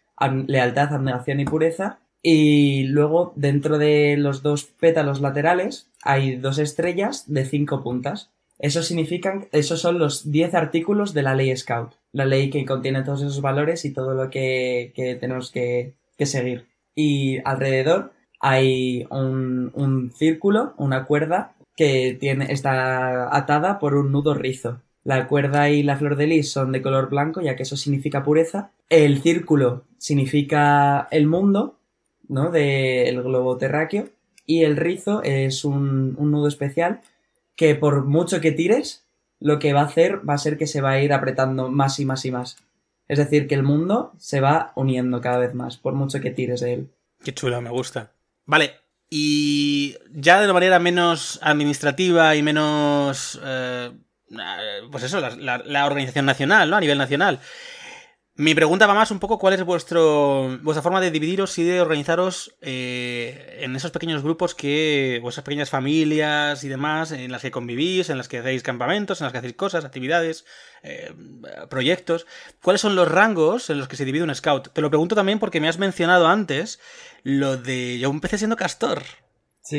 lealtad, 0.46 0.92
abnegación 0.92 1.40
y 1.40 1.46
pureza, 1.46 2.00
y 2.20 2.82
luego 2.88 3.32
dentro 3.34 3.78
de 3.78 4.18
los 4.18 4.42
dos 4.42 4.64
pétalos 4.64 5.22
laterales 5.22 5.88
hay 6.02 6.36
dos 6.36 6.58
estrellas 6.58 7.24
de 7.32 7.46
cinco 7.46 7.82
puntas. 7.82 8.28
Eso 8.58 8.82
significan, 8.82 9.48
esos 9.52 9.80
son 9.80 9.98
los 9.98 10.30
diez 10.30 10.54
artículos 10.54 11.14
de 11.14 11.22
la 11.22 11.34
ley 11.34 11.56
Scout, 11.56 11.94
la 12.12 12.26
ley 12.26 12.50
que 12.50 12.66
contiene 12.66 13.04
todos 13.04 13.22
esos 13.22 13.40
valores 13.40 13.86
y 13.86 13.94
todo 13.94 14.12
lo 14.12 14.28
que, 14.28 14.92
tenemos 15.18 15.50
que, 15.50 15.94
seguir. 16.18 16.66
Y 16.94 17.38
alrededor 17.46 18.12
hay 18.40 19.06
un, 19.10 19.70
un 19.74 20.12
círculo, 20.12 20.74
una 20.76 21.04
cuerda 21.04 21.54
que 21.76 22.16
tiene, 22.18 22.52
está 22.52 23.36
atada 23.36 23.78
por 23.78 23.94
un 23.94 24.10
nudo 24.10 24.34
rizo. 24.34 24.80
La 25.04 25.28
cuerda 25.28 25.70
y 25.70 25.84
la 25.84 25.96
flor 25.96 26.16
de 26.16 26.26
lis 26.26 26.50
son 26.50 26.72
de 26.72 26.82
color 26.82 27.08
blanco, 27.08 27.40
ya 27.40 27.54
que 27.54 27.62
eso 27.62 27.76
significa 27.76 28.24
pureza. 28.24 28.72
El 28.88 29.22
círculo 29.22 29.84
significa 29.98 31.06
el 31.12 31.28
mundo, 31.28 31.78
¿no? 32.26 32.50
Del 32.50 33.22
globo 33.22 33.56
terráqueo. 33.56 34.08
Y 34.46 34.64
el 34.64 34.76
rizo 34.76 35.22
es 35.22 35.64
un, 35.64 36.14
nudo 36.14 36.48
especial 36.48 37.02
que 37.54 37.76
por 37.76 38.04
mucho 38.04 38.40
que 38.40 38.50
tires, 38.50 39.06
lo 39.38 39.60
que 39.60 39.72
va 39.72 39.82
a 39.82 39.84
hacer 39.84 40.28
va 40.28 40.34
a 40.34 40.38
ser 40.38 40.58
que 40.58 40.66
se 40.66 40.80
va 40.80 40.92
a 40.92 41.00
ir 41.00 41.12
apretando 41.12 41.70
más 41.70 42.00
y 42.00 42.04
más 42.04 42.24
y 42.24 42.32
más. 42.32 42.56
Es 43.06 43.18
decir, 43.18 43.46
que 43.46 43.54
el 43.54 43.62
mundo 43.62 44.12
se 44.18 44.40
va 44.40 44.72
uniendo 44.74 45.20
cada 45.20 45.38
vez 45.38 45.54
más, 45.54 45.76
por 45.76 45.94
mucho 45.94 46.20
que 46.20 46.32
tires 46.32 46.60
de 46.60 46.72
él. 46.72 46.90
Qué 47.22 47.32
chulo, 47.32 47.60
me 47.62 47.70
gusta. 47.70 48.12
Vale, 48.46 48.80
y 49.10 49.96
ya 50.10 50.38
de 50.38 50.44
una 50.44 50.54
manera 50.54 50.78
menos 50.78 51.38
administrativa 51.42 52.34
y 52.36 52.42
menos 52.42 53.38
eh, 53.44 53.90
pues 54.90 55.04
eso, 55.04 55.20
la, 55.20 55.86
organización 55.86 56.26
nacional, 56.26 56.70
¿no? 56.70 56.76
A 56.76 56.80
nivel 56.80 56.98
nacional. 56.98 57.40
Mi 58.38 58.54
pregunta 58.54 58.86
va 58.86 58.92
más 58.92 59.10
un 59.10 59.18
poco 59.18 59.38
cuál 59.38 59.54
es 59.54 59.64
vuestro, 59.64 60.58
vuestra 60.62 60.82
forma 60.82 61.00
de 61.00 61.10
dividiros 61.10 61.56
y 61.58 61.64
de 61.64 61.80
organizaros 61.80 62.54
eh, 62.60 63.60
en 63.60 63.74
esos 63.74 63.92
pequeños 63.92 64.22
grupos 64.22 64.54
que, 64.54 65.20
vuestras 65.22 65.42
pequeñas 65.42 65.70
familias 65.70 66.62
y 66.62 66.68
demás, 66.68 67.12
en 67.12 67.32
las 67.32 67.40
que 67.40 67.50
convivís, 67.50 68.10
en 68.10 68.18
las 68.18 68.28
que 68.28 68.38
hacéis 68.38 68.62
campamentos, 68.62 69.20
en 69.20 69.24
las 69.24 69.32
que 69.32 69.38
hacéis 69.38 69.54
cosas, 69.54 69.86
actividades, 69.86 70.44
eh, 70.82 71.14
proyectos. 71.70 72.26
¿Cuáles 72.62 72.82
son 72.82 72.94
los 72.94 73.10
rangos 73.10 73.70
en 73.70 73.78
los 73.78 73.88
que 73.88 73.96
se 73.96 74.04
divide 74.04 74.24
un 74.24 74.34
scout? 74.34 74.70
Te 74.70 74.82
lo 74.82 74.90
pregunto 74.90 75.14
también 75.14 75.38
porque 75.38 75.62
me 75.62 75.68
has 75.68 75.78
mencionado 75.78 76.28
antes 76.28 76.78
lo 77.22 77.56
de 77.56 77.98
yo 77.98 78.10
empecé 78.10 78.36
siendo 78.36 78.56
castor. 78.56 79.02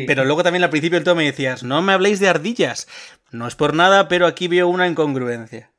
Pero 0.07 0.25
luego 0.25 0.43
también 0.43 0.63
al 0.63 0.71
principio 0.71 0.97
del 0.97 1.05
todo 1.05 1.15
me 1.15 1.25
decías, 1.25 1.63
no 1.63 1.81
me 1.83 1.93
habléis 1.93 2.19
de 2.19 2.27
ardillas. 2.27 2.87
No 3.31 3.47
es 3.47 3.55
por 3.55 3.75
nada, 3.75 4.07
pero 4.07 4.25
aquí 4.25 4.47
veo 4.47 4.67
una 4.67 4.87
incongruencia. 4.87 5.71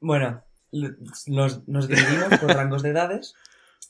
Bueno, 0.00 0.42
nos, 0.72 1.88
dividimos 1.88 2.38
por 2.40 2.50
rangos 2.54 2.82
de 2.82 2.90
edades. 2.90 3.34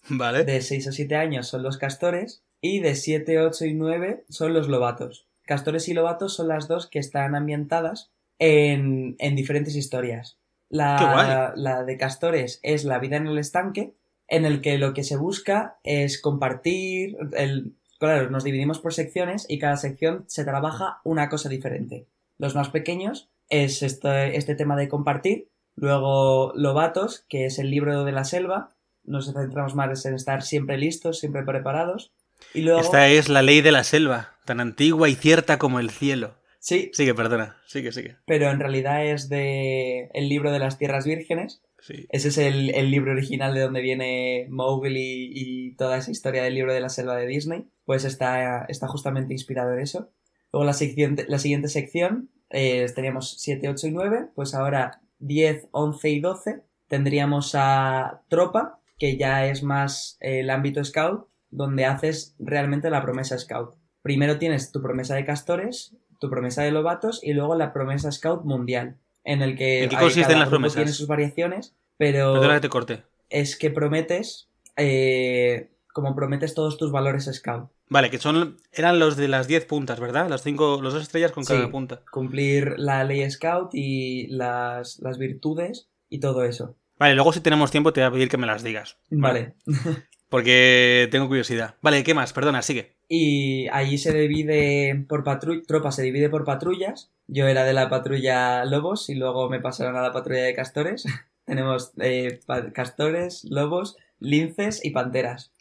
Vale. 0.08 0.44
De 0.44 0.60
6 0.60 0.88
a 0.88 0.92
7 0.92 1.16
años 1.16 1.48
son 1.48 1.62
los 1.62 1.78
castores 1.78 2.42
y 2.60 2.80
de 2.80 2.94
7, 2.94 3.40
8 3.40 3.66
y 3.66 3.74
9 3.74 4.24
son 4.28 4.54
los 4.54 4.68
lobatos. 4.68 5.26
Castores 5.42 5.88
y 5.88 5.94
lobatos 5.94 6.34
son 6.34 6.48
las 6.48 6.68
dos 6.68 6.86
que 6.86 6.98
están 6.98 7.34
ambientadas 7.34 8.10
en, 8.38 9.16
diferentes 9.34 9.76
historias. 9.76 10.38
La, 10.68 11.54
la 11.56 11.84
de 11.84 11.96
castores 11.96 12.60
es 12.62 12.84
la 12.84 12.98
vida 12.98 13.16
en 13.16 13.26
el 13.26 13.38
estanque, 13.38 13.94
en 14.28 14.44
el 14.44 14.60
que 14.60 14.76
lo 14.76 14.92
que 14.92 15.04
se 15.04 15.16
busca 15.16 15.78
es 15.82 16.20
compartir, 16.20 17.16
el, 17.32 17.78
Claro, 17.98 18.30
nos 18.30 18.44
dividimos 18.44 18.78
por 18.78 18.94
secciones 18.94 19.44
y 19.48 19.58
cada 19.58 19.76
sección 19.76 20.24
se 20.28 20.44
trabaja 20.44 21.00
una 21.02 21.28
cosa 21.28 21.48
diferente. 21.48 22.06
Los 22.38 22.54
más 22.54 22.70
pequeños 22.70 23.28
es 23.48 23.82
este, 23.82 24.36
este 24.36 24.54
tema 24.54 24.76
de 24.76 24.88
compartir. 24.88 25.50
Luego 25.80 26.52
Lobatos, 26.54 27.24
que 27.28 27.46
es 27.46 27.58
el 27.58 27.70
libro 27.70 28.04
de 28.04 28.12
la 28.12 28.24
selva. 28.24 28.74
Nos 29.04 29.32
centramos 29.32 29.74
más 29.74 30.04
en 30.06 30.14
estar 30.14 30.42
siempre 30.42 30.76
listos, 30.78 31.18
siempre 31.18 31.42
preparados. 31.42 32.12
Y 32.54 32.62
luego... 32.62 32.80
Esta 32.80 33.08
es 33.08 33.28
la 33.28 33.42
ley 33.42 33.60
de 33.60 33.72
la 33.72 33.84
selva, 33.84 34.36
tan 34.44 34.60
antigua 34.60 35.08
y 35.08 35.14
cierta 35.14 35.58
como 35.58 35.80
el 35.80 35.90
cielo. 35.90 36.34
Sí. 36.60 36.90
Sigue, 36.92 37.14
perdona. 37.14 37.56
Sigue, 37.66 37.92
sigue. 37.92 38.16
Pero 38.26 38.50
en 38.50 38.60
realidad 38.60 39.04
es 39.04 39.28
de 39.28 40.10
el 40.12 40.28
libro 40.28 40.52
de 40.52 40.58
las 40.58 40.78
tierras 40.78 41.06
vírgenes, 41.06 41.62
ese 42.08 42.28
es 42.28 42.38
el, 42.38 42.90
libro 42.90 43.12
original 43.12 43.54
de 43.54 43.60
donde 43.60 43.80
viene 43.80 44.46
Mowgli 44.50 45.30
y 45.32 45.74
toda 45.76 45.98
esa 45.98 46.10
historia 46.10 46.42
del 46.42 46.54
libro 46.54 46.74
de 46.74 46.80
la 46.80 46.88
selva 46.88 47.16
de 47.16 47.26
Disney. 47.26 47.66
Pues 47.84 48.04
está, 48.04 48.64
está 48.68 48.88
justamente 48.88 49.32
inspirado 49.32 49.72
en 49.72 49.80
eso. 49.80 50.10
Luego 50.52 50.64
la, 50.64 50.72
siguiente, 50.72 51.24
la 51.28 51.38
siguiente 51.38 51.68
sección, 51.68 52.30
eh, 52.50 52.86
teníamos 52.94 53.36
7, 53.38 53.68
8 53.68 53.86
y 53.86 53.90
9. 53.92 54.26
Pues 54.34 54.54
ahora 54.54 55.00
10, 55.18 55.68
11 55.72 56.08
y 56.10 56.20
12 56.20 56.62
tendríamos 56.88 57.54
a 57.54 58.22
Tropa, 58.28 58.80
que 58.98 59.16
ya 59.16 59.46
es 59.46 59.62
más 59.62 60.16
el 60.20 60.50
ámbito 60.50 60.82
scout, 60.82 61.26
donde 61.50 61.84
haces 61.84 62.34
realmente 62.38 62.90
la 62.90 63.02
promesa 63.02 63.38
scout. 63.38 63.74
Primero 64.02 64.38
tienes 64.38 64.72
tu 64.72 64.82
promesa 64.82 65.14
de 65.14 65.24
castores, 65.24 65.94
tu 66.18 66.30
promesa 66.30 66.62
de 66.62 66.72
lobatos 66.72 67.20
y 67.22 67.32
luego 67.32 67.54
la 67.54 67.72
promesa 67.72 68.10
scout 68.10 68.44
mundial 68.44 68.96
en 69.24 69.42
el 69.42 69.56
que 69.56 69.84
¿En 69.84 69.90
qué 69.90 69.96
consisten 69.96 70.38
las 70.38 70.48
promesas? 70.48 70.76
tiene 70.76 70.92
sus 70.92 71.06
variaciones, 71.06 71.76
pero 71.96 72.32
Perdona 72.34 72.54
que 72.54 72.60
te 72.60 72.68
corte. 72.68 73.04
es 73.28 73.56
que 73.56 73.70
prometes, 73.70 74.48
eh, 74.76 75.70
como 75.92 76.14
prometes 76.14 76.54
todos 76.54 76.78
tus 76.78 76.90
valores 76.90 77.30
scout. 77.32 77.70
Vale, 77.90 78.10
que 78.10 78.18
son 78.18 78.58
eran 78.72 78.98
los 78.98 79.16
de 79.16 79.28
las 79.28 79.48
10 79.48 79.64
puntas, 79.66 79.98
¿verdad? 80.00 80.28
Las 80.28 80.42
cinco, 80.42 80.80
los 80.82 80.92
dos 80.92 81.02
estrellas 81.02 81.32
con 81.32 81.44
cada 81.44 81.70
punta. 81.70 82.02
Cumplir 82.10 82.74
la 82.78 83.04
ley 83.04 83.28
scout 83.30 83.70
y 83.72 84.26
las, 84.28 84.98
las 85.00 85.18
virtudes 85.18 85.88
y 86.08 86.20
todo 86.20 86.44
eso. 86.44 86.76
Vale, 86.98 87.14
luego 87.14 87.32
si 87.32 87.40
tenemos 87.40 87.70
tiempo 87.70 87.92
te 87.92 88.00
voy 88.00 88.08
a 88.08 88.12
pedir 88.12 88.28
que 88.28 88.36
me 88.36 88.46
las 88.46 88.62
digas. 88.62 88.98
Vale. 89.10 89.54
Porque 90.28 91.08
tengo 91.10 91.26
curiosidad. 91.26 91.76
Vale, 91.80 92.04
¿qué 92.04 92.12
más? 92.12 92.34
Perdona, 92.34 92.60
sigue. 92.60 92.96
Y 93.08 93.66
allí 93.68 93.96
se 93.96 94.12
divide 94.12 95.06
por 95.08 95.24
patrullas, 95.24 95.66
tropa 95.66 95.90
se 95.90 96.02
divide 96.02 96.28
por 96.28 96.44
patrullas. 96.44 97.10
Yo 97.26 97.46
era 97.46 97.64
de 97.64 97.72
la 97.72 97.88
patrulla 97.88 98.64
Lobos 98.66 99.08
y 99.08 99.14
luego 99.14 99.48
me 99.48 99.60
pasaron 99.60 99.96
a 99.96 100.02
la 100.02 100.12
patrulla 100.12 100.42
de 100.42 100.54
castores. 100.54 101.04
Tenemos 101.46 101.92
eh, 101.98 102.40
castores, 102.74 103.44
lobos, 103.44 103.96
linces 104.18 104.84
y 104.84 104.90
panteras. 104.90 105.54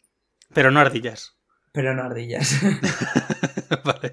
Pero 0.52 0.70
no 0.70 0.80
ardillas. 0.80 1.37
Pero 1.72 1.94
no 1.94 2.02
ardillas. 2.02 2.60
vale. 3.84 4.12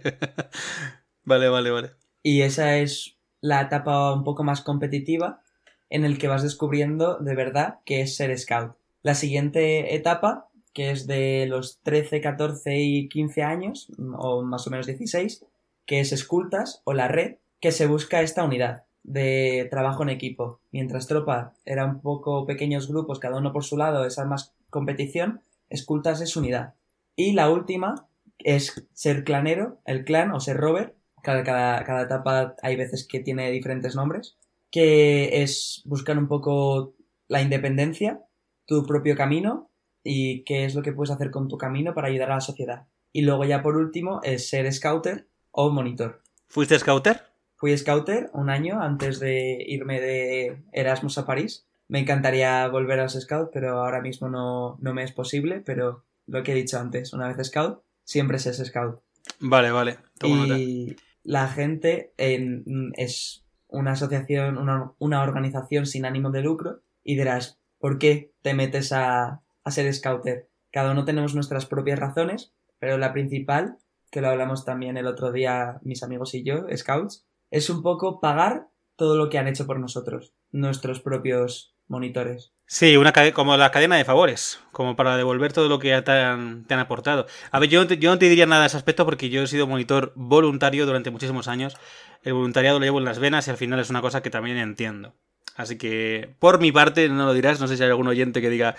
Vale, 1.24 1.50
vale, 1.50 1.72
vale. 1.72 1.92
Y 2.22 2.42
esa 2.42 2.78
es 2.78 3.18
la 3.42 3.62
etapa 3.62 4.14
un 4.14 4.24
poco 4.24 4.44
más 4.44 4.62
competitiva 4.62 5.42
en 5.90 6.06
el 6.06 6.18
que 6.18 6.28
vas 6.28 6.44
descubriendo 6.44 7.18
de 7.20 7.36
verdad 7.36 7.80
que 7.86 8.02
es 8.02 8.16
ser 8.16 8.38
scout. 8.38 8.76
La 9.02 9.16
siguiente 9.16 9.96
etapa, 9.96 10.50
que 10.74 10.92
es 10.92 11.08
de 11.08 11.46
los 11.48 11.80
13, 11.84 12.22
14 12.22 12.80
y 12.80 13.08
15 13.08 13.44
años, 13.44 13.88
o 14.18 14.42
más 14.42 14.66
o 14.68 14.72
menos 14.72 14.88
16, 14.88 15.46
que 15.86 16.00
es 16.00 16.12
escultas 16.12 16.82
o 16.84 16.94
la 16.94 17.08
red, 17.08 17.36
que 17.60 17.72
se 17.72 17.86
busca 17.86 18.22
esta 18.22 18.44
unidad 18.44 18.84
de 19.04 19.68
trabajo 19.70 20.04
en 20.04 20.10
equipo. 20.10 20.60
Mientras 20.72 21.08
tropa 21.08 21.54
era 21.66 21.86
un 21.86 22.02
poco 22.02 22.46
pequeños 22.46 22.88
grupos, 22.88 23.20
cada 23.20 23.38
uno 23.38 23.54
por 23.54 23.64
su 23.64 23.78
lado, 23.78 24.06
esa 24.06 24.26
más 24.26 24.54
competición, 24.70 25.42
escultas 25.70 26.22
es 26.22 26.36
unidad. 26.36 26.74
Y 27.16 27.34
la 27.34 27.50
última 27.50 28.08
es 28.40 28.88
ser 28.94 29.24
clanero, 29.24 29.82
el 29.86 30.06
clan 30.06 30.32
o 30.32 30.40
ser 30.40 30.58
rover. 30.58 30.96
Cada, 31.24 31.44
cada, 31.44 31.84
cada 31.84 32.04
etapa 32.04 32.56
hay 32.62 32.76
veces 32.76 33.08
que 33.08 33.20
tiene 33.20 33.52
diferentes 33.52 33.96
nombres. 33.96 34.38
Que 34.72 35.42
es 35.42 35.82
buscar 35.86 36.18
un 36.18 36.28
poco 36.28 36.96
la 37.28 37.42
independencia 37.42 38.22
tu 38.66 38.86
propio 38.86 39.16
camino 39.16 39.70
y 40.04 40.44
qué 40.44 40.66
es 40.66 40.76
lo 40.76 40.82
que 40.82 40.92
puedes 40.92 41.12
hacer 41.12 41.32
con 41.32 41.48
tu 41.48 41.58
camino 41.58 41.94
para 41.94 42.08
ayudar 42.08 42.32
a 42.32 42.36
la 42.36 42.42
sociedad. 42.42 42.88
Y 43.12 43.22
luego 43.22 43.46
ya 43.46 43.62
por 43.62 43.78
último 43.78 44.20
es 44.24 44.50
ser 44.50 44.72
scouter 44.72 45.28
o 45.52 45.70
monitor. 45.70 46.22
¿Fuiste 46.48 46.78
scouter? 46.78 47.22
Fui 47.56 47.76
scouter 47.78 48.30
un 48.34 48.50
año 48.50 48.82
antes 48.82 49.20
de 49.20 49.64
irme 49.68 50.02
de 50.02 50.64
Erasmus 50.74 51.18
a 51.18 51.26
París. 51.26 51.66
Me 51.88 52.00
encantaría 52.00 52.68
volver 52.68 53.00
a 53.00 53.04
los 53.04 53.20
scouts, 53.20 53.52
pero 53.54 53.82
ahora 53.82 54.02
mismo 54.02 54.28
no, 54.28 54.78
no 54.82 54.94
me 54.94 55.04
es 55.04 55.12
posible, 55.12 55.62
pero 55.66 56.04
lo 56.28 56.44
que 56.44 56.52
he 56.52 56.56
dicho 56.56 56.80
antes, 56.80 57.14
una 57.14 57.28
vez 57.28 57.48
scout, 57.48 57.82
siempre 58.04 58.38
es 58.38 58.62
scout. 58.64 59.02
Vale, 59.40 59.72
vale. 59.72 59.98
y 60.24 60.96
la 61.24 61.48
gente 61.48 62.14
en, 62.18 62.94
es 62.96 63.46
una 63.68 63.94
asociación, 63.94 64.58
una, 64.58 64.94
una 65.00 65.24
organización 65.24 65.86
sin 65.86 66.06
ánimo 66.06 66.32
de 66.32 66.42
lucro 66.42 66.82
y 67.04 67.16
dirás, 67.16 67.60
¿por 67.80 67.98
qué 67.98 68.34
te 68.42 68.54
metes 68.54 68.92
a, 68.92 69.42
ser 69.68 69.94
scouter? 69.94 70.50
Cada 70.72 70.92
uno 70.92 71.06
tenemos 71.06 71.36
nuestras 71.36 71.66
propias 71.66 72.00
razones, 72.00 72.54
pero 72.80 72.98
la 72.98 73.14
principal, 73.14 73.78
que 74.12 74.22
lo 74.22 74.30
hablamos 74.30 74.66
también 74.66 74.98
el 74.98 75.08
otro 75.08 75.32
día 75.32 75.80
mis 75.84 76.04
amigos 76.04 76.34
y 76.34 76.44
yo, 76.44 76.66
scouts, 76.76 77.26
es 77.52 77.70
un 77.70 77.82
poco 77.82 78.20
pagar 78.20 78.70
todo 78.96 79.18
lo 79.18 79.30
que 79.30 79.38
han 79.38 79.48
hecho 79.48 79.68
por 79.68 79.80
nosotros, 79.80 80.34
nuestros 80.52 81.02
propios 81.02 81.76
monitores. 81.88 82.55
Sí, 82.68 82.98
una 82.98 83.14
como 83.34 83.56
la 83.58 83.72
cadena 83.72 83.96
de 83.96 84.06
favores, 84.06 84.60
como 84.72 84.96
para 84.96 85.18
devolver 85.18 85.54
todo 85.54 85.70
lo 85.70 85.78
que 85.78 86.02
te 86.02 86.12
han, 86.12 86.66
aportado. 86.70 87.28
A 87.52 87.60
ver, 87.60 87.70
yo, 87.70 87.84
yo 87.84 88.10
no 88.10 88.18
te 88.18 88.28
diría 88.28 88.48
nada 88.48 88.62
de 88.62 88.68
ese 88.68 88.78
aspecto 88.78 89.06
porque 89.06 89.30
yo 89.30 89.44
he 89.44 89.48
sido 89.48 89.68
monitor 89.68 90.14
voluntario 90.16 90.86
durante 90.88 91.12
muchísimos 91.12 91.48
años. 91.48 91.78
El 92.24 92.34
voluntariado 92.34 92.80
lo 92.80 92.86
llevo 92.86 92.98
en 92.98 93.06
las 93.06 93.20
venas 93.20 93.48
y 93.48 93.52
al 93.52 93.58
final 93.58 93.80
es 93.80 93.92
una 93.92 94.02
cosa 94.02 94.22
que 94.24 94.32
también 94.32 94.58
entiendo. 94.58 95.14
Así 95.56 95.78
que, 95.78 96.36
por 96.40 96.60
mi 96.60 96.72
parte, 96.72 97.08
no 97.08 97.26
lo 97.26 97.34
dirás. 97.34 97.60
No 97.60 97.68
sé 97.68 97.78
si 97.78 97.84
hay 97.84 97.90
algún 97.90 98.08
oyente 98.08 98.42
que 98.42 98.50
diga 98.50 98.76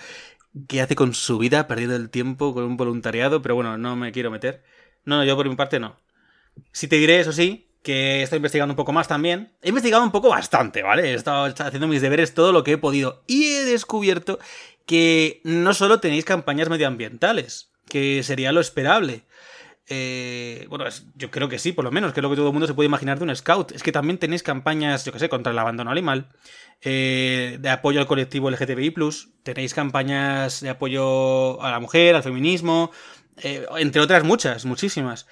qué 0.67 0.81
hace 0.81 0.95
con 0.95 1.13
su 1.13 1.37
vida 1.37 1.67
perdiendo 1.67 1.95
el 1.95 2.09
tiempo 2.09 2.53
con 2.53 2.65
un 2.65 2.77
voluntariado, 2.77 3.41
pero 3.41 3.55
bueno, 3.55 3.77
no 3.77 3.95
me 3.95 4.11
quiero 4.11 4.31
meter. 4.31 4.63
No, 5.05 5.17
no, 5.17 5.23
yo 5.23 5.35
por 5.37 5.47
mi 5.49 5.55
parte 5.55 5.79
no. 5.79 5.97
Si 6.71 6.87
te 6.87 6.97
diré, 6.97 7.19
eso 7.19 7.31
sí, 7.31 7.66
que 7.87 8.21
estoy 8.21 8.35
investigando 8.35 8.73
un 8.73 8.75
poco 8.75 8.91
más 8.91 9.07
también. 9.07 9.53
He 9.61 9.69
investigado 9.69 10.03
un 10.03 10.11
poco 10.11 10.27
bastante, 10.27 10.83
¿vale? 10.83 11.11
He 11.11 11.13
estado 11.13 11.45
haciendo 11.45 11.87
mis 11.87 12.01
deberes 12.01 12.33
todo 12.33 12.51
lo 12.51 12.61
que 12.61 12.73
he 12.73 12.77
podido 12.77 13.23
y 13.27 13.45
he 13.53 13.63
descubierto 13.63 14.39
que 14.85 15.39
no 15.45 15.73
solo 15.73 16.01
tenéis 16.01 16.25
campañas 16.25 16.67
medioambientales, 16.67 17.71
que 17.87 18.23
sería 18.23 18.51
lo 18.51 18.59
esperable. 18.59 19.23
Eh, 19.87 20.65
bueno, 20.67 20.83
yo 21.15 21.31
creo 21.31 21.47
que 21.47 21.59
sí, 21.59 21.71
por 21.71 21.85
lo 21.85 21.91
menos, 21.91 22.11
que 22.11 22.19
es 22.19 22.23
lo 22.23 22.29
que 22.29 22.35
todo 22.35 22.47
el 22.47 22.51
mundo 22.51 22.67
se 22.67 22.73
puede 22.73 22.87
imaginar 22.87 23.19
de 23.19 23.23
un 23.23 23.33
scout. 23.33 23.71
Es 23.71 23.83
que 23.83 23.93
también 23.93 24.17
tenéis 24.17 24.43
campañas, 24.43 25.05
yo 25.05 25.13
que 25.13 25.19
sé, 25.19 25.29
contra 25.29 25.53
el 25.53 25.57
abandono 25.57 25.89
animal, 25.89 26.27
eh, 26.81 27.55
de 27.61 27.69
apoyo 27.69 28.01
al 28.01 28.07
colectivo 28.07 28.51
LGTBI, 28.51 28.93
tenéis 29.43 29.73
campañas 29.73 30.59
de 30.59 30.71
apoyo 30.71 31.61
a 31.61 31.71
la 31.71 31.79
mujer, 31.79 32.15
al 32.15 32.23
feminismo, 32.23 32.91
eh, 33.37 33.65
entre 33.77 34.01
otras 34.01 34.25
muchas, 34.25 34.65
muchísimas. 34.65 35.25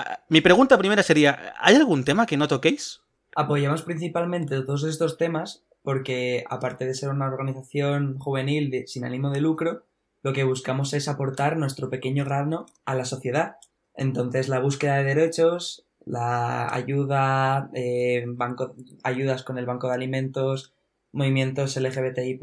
Ah, 0.00 0.20
mi 0.28 0.40
pregunta 0.40 0.78
primera 0.78 1.02
sería, 1.02 1.54
¿hay 1.58 1.74
algún 1.74 2.04
tema 2.04 2.24
que 2.24 2.36
no 2.36 2.46
toquéis? 2.46 3.00
Apoyamos 3.34 3.82
principalmente 3.82 4.62
todos 4.62 4.84
estos 4.84 5.18
temas 5.18 5.64
porque, 5.82 6.44
aparte 6.48 6.86
de 6.86 6.94
ser 6.94 7.08
una 7.08 7.26
organización 7.26 8.16
juvenil 8.20 8.84
sin 8.86 9.04
ánimo 9.04 9.30
de 9.30 9.40
lucro, 9.40 9.86
lo 10.22 10.32
que 10.32 10.44
buscamos 10.44 10.92
es 10.94 11.08
aportar 11.08 11.56
nuestro 11.56 11.90
pequeño 11.90 12.24
grano 12.24 12.66
a 12.84 12.94
la 12.94 13.04
sociedad. 13.04 13.56
Entonces, 13.96 14.48
la 14.48 14.60
búsqueda 14.60 14.98
de 14.98 15.14
derechos, 15.14 15.84
la 16.04 16.72
ayuda, 16.72 17.68
eh, 17.74 18.24
ayudas 19.02 19.42
con 19.42 19.58
el 19.58 19.66
Banco 19.66 19.88
de 19.88 19.94
Alimentos, 19.94 20.74
movimientos 21.10 21.76
LGBTI, 21.76 22.38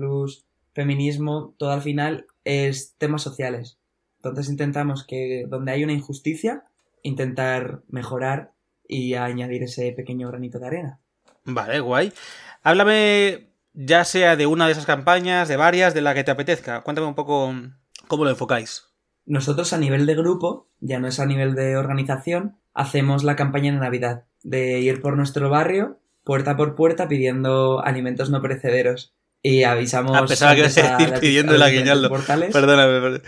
feminismo, 0.74 1.56
todo 1.58 1.72
al 1.72 1.82
final 1.82 2.26
es 2.44 2.96
temas 2.98 3.22
sociales. 3.22 3.78
Entonces 4.18 4.50
intentamos 4.50 5.06
que 5.06 5.46
donde 5.48 5.72
hay 5.72 5.86
una 5.86 5.94
injusticia, 5.94 6.66
intentar 7.06 7.84
mejorar 7.88 8.54
y 8.88 9.14
añadir 9.14 9.64
ese 9.64 9.92
pequeño 9.92 10.28
granito 10.28 10.60
de 10.60 10.68
arena. 10.68 11.00
Vale, 11.44 11.80
guay. 11.80 12.12
Háblame 12.64 13.52
ya 13.74 14.04
sea 14.06 14.36
de 14.36 14.48
una 14.48 14.66
de 14.66 14.72
esas 14.72 14.86
campañas, 14.86 15.48
de 15.48 15.58
varias, 15.58 15.94
de 15.94 16.02
la 16.02 16.16
que 16.16 16.24
te 16.24 16.32
apetezca. 16.32 16.82
Cuéntame 16.82 17.08
un 17.08 17.16
poco 17.16 17.54
cómo 18.08 18.24
lo 18.24 18.32
enfocáis. 18.32 18.88
Nosotros 19.26 19.74
a 19.74 19.78
nivel 19.78 20.06
de 20.06 20.16
grupo, 20.16 20.70
ya 20.80 21.00
no 21.00 21.08
es 21.08 21.20
a 21.20 21.26
nivel 21.26 21.56
de 21.56 21.78
organización, 21.78 22.58
hacemos 22.74 23.24
la 23.24 23.36
campaña 23.36 23.72
de 23.72 23.80
Navidad, 23.80 24.26
de 24.44 24.80
ir 24.80 25.02
por 25.02 25.16
nuestro 25.16 25.50
barrio, 25.50 26.00
puerta 26.24 26.56
por 26.56 26.76
puerta, 26.76 27.08
pidiendo 27.08 27.84
alimentos 27.84 28.30
no 28.30 28.42
perecederos. 28.42 29.14
Y 29.42 29.64
avisamos. 29.64 30.18
A 30.18 30.26
pesar 30.26 30.56
que 30.56 30.64
a 30.64 31.20
pidiendo 31.20 31.54
el 31.54 31.62
aguinaldo. 31.62 32.10
Perdóname, 32.10 33.00
perdóname. 33.00 33.22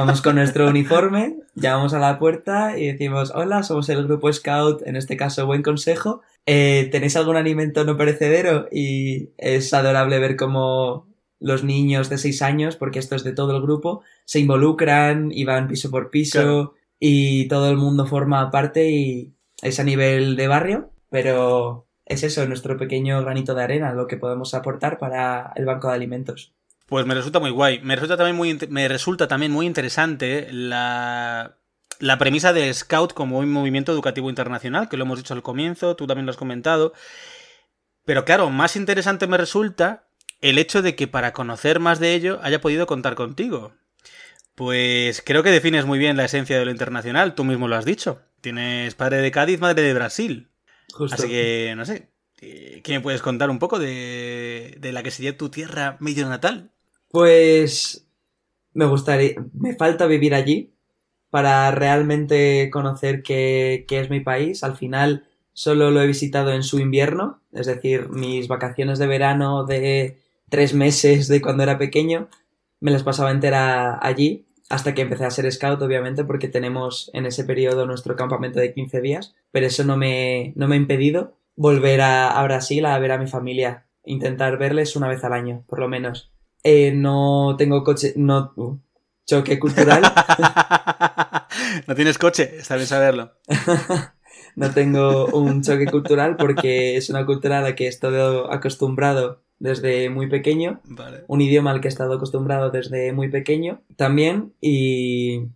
Vamos 0.00 0.22
con 0.22 0.36
nuestro 0.36 0.66
uniforme, 0.66 1.36
llamamos 1.54 1.92
a 1.92 1.98
la 1.98 2.18
puerta 2.18 2.78
y 2.78 2.86
decimos: 2.86 3.32
Hola, 3.34 3.62
somos 3.62 3.86
el 3.90 4.06
grupo 4.06 4.32
Scout, 4.32 4.80
en 4.86 4.96
este 4.96 5.18
caso, 5.18 5.44
Buen 5.44 5.62
Consejo. 5.62 6.22
Eh, 6.46 6.88
¿Tenéis 6.90 7.16
algún 7.16 7.36
alimento 7.36 7.84
no 7.84 7.98
perecedero? 7.98 8.66
Y 8.72 9.28
es 9.36 9.74
adorable 9.74 10.18
ver 10.18 10.36
cómo 10.36 11.06
los 11.38 11.64
niños 11.64 12.08
de 12.08 12.16
6 12.16 12.40
años, 12.40 12.76
porque 12.76 12.98
esto 12.98 13.14
es 13.14 13.24
de 13.24 13.34
todo 13.34 13.54
el 13.54 13.60
grupo, 13.60 14.00
se 14.24 14.40
involucran 14.40 15.32
y 15.32 15.44
van 15.44 15.68
piso 15.68 15.90
por 15.90 16.08
piso 16.08 16.72
y 16.98 17.46
todo 17.48 17.68
el 17.68 17.76
mundo 17.76 18.06
forma 18.06 18.50
parte 18.50 18.90
y 18.90 19.34
es 19.60 19.80
a 19.80 19.84
nivel 19.84 20.34
de 20.34 20.48
barrio, 20.48 20.92
pero 21.10 21.86
es 22.06 22.22
eso, 22.22 22.46
nuestro 22.46 22.78
pequeño 22.78 23.20
granito 23.20 23.54
de 23.54 23.64
arena, 23.64 23.92
lo 23.92 24.06
que 24.06 24.16
podemos 24.16 24.54
aportar 24.54 24.96
para 24.96 25.52
el 25.56 25.66
banco 25.66 25.88
de 25.88 25.94
alimentos. 25.94 26.54
Pues 26.90 27.06
me 27.06 27.14
resulta 27.14 27.38
muy 27.38 27.50
guay. 27.50 27.80
Me 27.84 27.94
resulta 27.94 28.16
también 28.16 28.36
muy, 28.36 28.58
me 28.68 28.88
resulta 28.88 29.28
también 29.28 29.52
muy 29.52 29.64
interesante 29.64 30.48
la, 30.50 31.56
la 32.00 32.18
premisa 32.18 32.52
del 32.52 32.74
Scout 32.74 33.14
como 33.14 33.38
un 33.38 33.52
movimiento 33.52 33.92
educativo 33.92 34.28
internacional, 34.28 34.88
que 34.88 34.96
lo 34.96 35.04
hemos 35.04 35.18
dicho 35.18 35.32
al 35.32 35.44
comienzo, 35.44 35.94
tú 35.94 36.08
también 36.08 36.26
lo 36.26 36.30
has 36.30 36.36
comentado. 36.36 36.92
Pero 38.04 38.24
claro, 38.24 38.50
más 38.50 38.74
interesante 38.74 39.28
me 39.28 39.36
resulta 39.36 40.08
el 40.40 40.58
hecho 40.58 40.82
de 40.82 40.96
que 40.96 41.06
para 41.06 41.32
conocer 41.32 41.78
más 41.78 42.00
de 42.00 42.12
ello 42.12 42.40
haya 42.42 42.60
podido 42.60 42.88
contar 42.88 43.14
contigo. 43.14 43.72
Pues 44.56 45.22
creo 45.24 45.44
que 45.44 45.52
defines 45.52 45.86
muy 45.86 46.00
bien 46.00 46.16
la 46.16 46.24
esencia 46.24 46.58
de 46.58 46.64
lo 46.64 46.72
internacional, 46.72 47.36
tú 47.36 47.44
mismo 47.44 47.68
lo 47.68 47.76
has 47.76 47.84
dicho. 47.84 48.20
Tienes 48.40 48.96
padre 48.96 49.18
de 49.18 49.30
Cádiz, 49.30 49.60
madre 49.60 49.82
de 49.82 49.94
Brasil. 49.94 50.48
Así 51.12 51.28
que, 51.28 51.72
no 51.76 51.84
sé, 51.84 52.08
¿qué 52.36 52.82
me 52.88 53.00
puedes 53.00 53.22
contar 53.22 53.48
un 53.48 53.60
poco 53.60 53.78
de, 53.78 54.74
de 54.80 54.90
la 54.90 55.04
que 55.04 55.12
sería 55.12 55.38
tu 55.38 55.50
tierra 55.50 55.96
medio 56.00 56.28
natal? 56.28 56.72
Pues 57.10 58.06
me 58.72 58.86
gustaría, 58.86 59.34
me 59.52 59.74
falta 59.76 60.06
vivir 60.06 60.34
allí 60.34 60.72
para 61.30 61.70
realmente 61.70 62.70
conocer 62.70 63.22
qué, 63.22 63.86
es 63.88 64.10
mi 64.10 64.20
país. 64.20 64.64
Al 64.64 64.76
final 64.76 65.24
solo 65.52 65.90
lo 65.90 66.02
he 66.02 66.06
visitado 66.06 66.52
en 66.52 66.62
su 66.62 66.78
invierno, 66.78 67.40
es 67.52 67.66
decir, 67.66 68.08
mis 68.10 68.48
vacaciones 68.48 68.98
de 68.98 69.06
verano 69.06 69.64
de 69.64 70.18
tres 70.48 70.74
meses 70.74 71.28
de 71.28 71.40
cuando 71.40 71.62
era 71.62 71.78
pequeño, 71.78 72.28
me 72.80 72.90
las 72.90 73.02
pasaba 73.02 73.30
entera 73.30 73.98
allí, 74.04 74.46
hasta 74.68 74.94
que 74.94 75.02
empecé 75.02 75.24
a 75.24 75.30
ser 75.30 75.50
scout, 75.50 75.82
obviamente, 75.82 76.24
porque 76.24 76.48
tenemos 76.48 77.10
en 77.12 77.26
ese 77.26 77.44
periodo 77.44 77.86
nuestro 77.86 78.16
campamento 78.16 78.60
de 78.60 78.72
15 78.72 79.00
días, 79.00 79.34
pero 79.50 79.66
eso 79.66 79.84
no 79.84 79.96
me, 79.96 80.52
no 80.56 80.68
me 80.68 80.76
ha 80.76 80.78
impedido 80.78 81.34
volver 81.56 82.00
a, 82.00 82.42
Brasil 82.44 82.86
a 82.86 82.98
ver 82.98 83.12
a 83.12 83.18
mi 83.18 83.26
familia, 83.26 83.86
intentar 84.04 84.58
verles 84.58 84.96
una 84.96 85.08
vez 85.08 85.22
al 85.24 85.32
año, 85.32 85.64
por 85.66 85.80
lo 85.80 85.88
menos. 85.88 86.30
Eh, 86.62 86.92
no 86.92 87.56
tengo 87.56 87.82
coche, 87.84 88.12
no, 88.16 88.52
uh, 88.56 88.78
choque 89.26 89.58
cultural. 89.58 90.02
no 91.86 91.94
tienes 91.94 92.18
coche, 92.18 92.58
está 92.58 92.76
bien 92.76 92.86
saberlo. 92.86 93.32
no 94.56 94.70
tengo 94.72 95.26
un 95.26 95.62
choque 95.62 95.86
cultural 95.86 96.36
porque 96.36 96.96
es 96.96 97.10
una 97.10 97.24
cultura 97.24 97.58
a 97.58 97.62
la 97.62 97.74
que 97.74 97.86
he 97.86 97.88
estado 97.88 98.52
acostumbrado 98.52 99.42
desde 99.58 100.10
muy 100.10 100.28
pequeño. 100.28 100.80
Un 101.28 101.40
idioma 101.40 101.70
al 101.70 101.80
que 101.80 101.88
he 101.88 101.90
estado 101.90 102.14
acostumbrado 102.14 102.70
desde 102.70 103.12
muy 103.12 103.28
pequeño 103.28 103.82
también. 103.96 104.54
Y, 104.60 105.46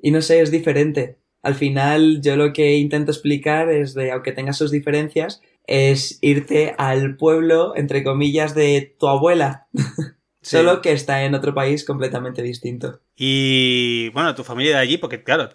y 0.00 0.10
no 0.10 0.22
sé, 0.22 0.40
es 0.40 0.50
diferente. 0.50 1.18
Al 1.42 1.54
final, 1.54 2.20
yo 2.20 2.36
lo 2.36 2.52
que 2.52 2.76
intento 2.76 3.12
explicar 3.12 3.68
es 3.68 3.94
de, 3.94 4.10
aunque 4.10 4.32
tenga 4.32 4.52
sus 4.52 4.70
diferencias, 4.70 5.40
es 5.66 6.18
irte 6.22 6.74
al 6.78 7.16
pueblo, 7.16 7.76
entre 7.76 8.02
comillas, 8.02 8.54
de 8.54 8.96
tu 8.98 9.06
abuela. 9.06 9.68
Solo 10.48 10.80
que 10.80 10.92
está 10.92 11.24
en 11.24 11.34
otro 11.34 11.54
país 11.54 11.84
completamente 11.84 12.42
distinto. 12.42 13.00
Y 13.16 14.08
bueno, 14.10 14.34
tu 14.34 14.44
familia 14.44 14.76
de 14.76 14.82
allí, 14.82 14.98
porque 14.98 15.22
claro, 15.22 15.48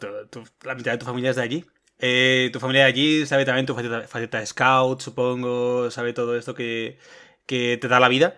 la 0.64 0.76
mitad 0.76 0.92
de 0.92 0.98
tu 0.98 1.06
familia 1.06 1.32
es 1.32 1.36
de 1.36 1.42
allí. 1.42 1.66
Eh, 2.00 2.50
tu 2.52 2.60
familia 2.60 2.84
de 2.84 2.90
allí 2.90 3.26
sabe 3.26 3.46
también 3.46 3.66
tu 3.66 3.74
faceta, 3.74 4.40
de 4.40 4.46
scout, 4.46 5.02
supongo, 5.02 5.90
sabe 5.90 6.14
todo 6.14 6.36
esto 6.36 6.54
que, 6.54 6.98
que 7.46 7.78
te 7.78 7.88
da 7.88 8.00
la 8.00 8.10
vida. 8.10 8.36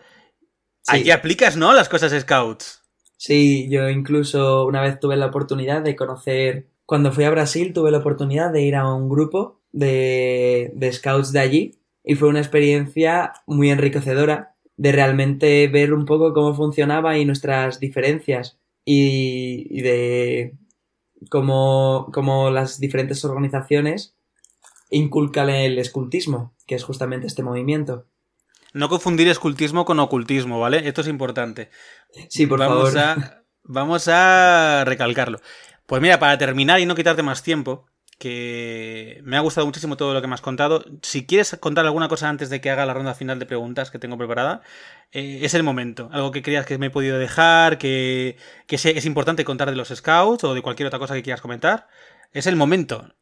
Allí 0.88 1.12
aplicas, 1.12 1.58
¿no? 1.58 1.74
Las 1.74 1.90
cosas 1.90 2.14
scouts. 2.22 2.84
Sí, 3.18 3.68
yo 3.70 3.90
incluso 3.90 4.66
una 4.66 4.82
vez 4.82 5.00
tuve 5.00 5.16
la 5.16 5.28
oportunidad 5.28 5.82
de 5.82 5.96
conocer, 5.96 6.68
cuando 6.86 7.12
fui 7.12 7.24
a 7.24 7.32
Brasil 7.32 7.74
tuve 7.74 7.92
la 7.92 8.00
oportunidad 8.00 8.52
de 8.52 8.62
ir 8.62 8.76
a 8.76 8.94
un 8.94 9.10
grupo 9.10 9.62
de, 9.72 10.72
de 10.76 10.94
scouts 10.94 11.32
de 11.32 11.40
allí 11.40 11.80
y 12.04 12.16
fue 12.16 12.30
una 12.30 12.40
experiencia 12.40 13.34
muy 13.48 13.72
enriquecedora 13.72 14.55
de 14.78 14.92
realmente 14.92 15.68
ver 15.68 15.94
un 15.94 16.06
poco 16.06 16.34
cómo 16.34 16.54
funcionaba 16.54 17.18
y 17.18 17.26
nuestras 17.26 17.80
diferencias 17.80 18.58
y, 18.84 19.68
y 19.70 19.82
de 19.82 20.58
cómo, 21.30 22.10
cómo, 22.14 22.50
las 22.52 22.80
diferentes 22.80 23.24
organizaciones 23.26 24.16
inculcan 24.90 25.50
el 25.50 25.80
escultismo, 25.80 26.54
que 26.68 26.76
es 26.76 26.84
justamente 26.84 27.28
este 27.28 27.44
movimiento. 27.44 28.06
No 28.74 28.90
confundir 28.90 29.28
escultismo 29.30 29.86
con 29.86 30.00
ocultismo, 30.00 30.60
¿vale? 30.60 30.88
Esto 30.88 31.02
es 31.02 31.08
importante. 31.08 31.70
Sí, 32.30 32.46
por 32.46 32.60
vamos 32.60 32.94
favor. 32.94 33.00
A, 33.00 33.44
vamos 33.64 34.08
a 34.10 34.84
recalcarlo. 34.86 35.40
Pues 35.86 36.02
mira, 36.02 36.20
para 36.20 36.38
terminar 36.38 36.80
y 36.80 36.86
no 36.86 36.96
quitarte 36.96 37.24
más 37.24 37.42
tiempo, 37.42 37.86
que 38.18 39.20
me 39.24 39.38
ha 39.38 39.42
gustado 39.42 39.66
muchísimo 39.66 39.98
todo 39.98 40.14
lo 40.14 40.22
que 40.22 40.28
me 40.28 40.34
has 40.34 40.42
contado. 40.42 40.86
Si 41.02 41.26
quieres 41.26 41.56
contar 41.60 41.86
alguna 41.86 42.08
cosa 42.08 42.30
antes 42.30 42.50
de 42.50 42.62
que 42.62 42.70
haga 42.70 42.86
la 42.86 42.94
ronda 42.94 43.14
final 43.14 43.40
de 43.40 43.46
preguntas 43.46 43.92
que 43.92 44.00
tengo 44.00 44.18
preparada, 44.18 44.62
eh, 45.12 45.40
es 45.42 45.54
el 45.54 45.64
momento. 45.64 46.10
Algo 46.12 46.32
que 46.32 46.42
creas 46.42 46.66
que 46.66 46.78
me 46.78 46.88
he 46.88 46.92
podido 46.92 47.20
dejar, 47.20 47.78
que, 47.78 48.38
que 48.68 48.76
es 48.76 49.06
importante 49.06 49.46
contar 49.46 49.70
de 49.70 49.76
los 49.76 49.90
scouts 49.90 50.44
o 50.44 50.54
de 50.54 50.62
cualquier 50.62 50.88
otra 50.88 51.00
cosa 51.00 51.14
que 51.14 51.24
quieras 51.24 51.42
comentar. 51.42 51.88
Es 52.32 52.48
el 52.48 52.56
momento. 52.56 53.14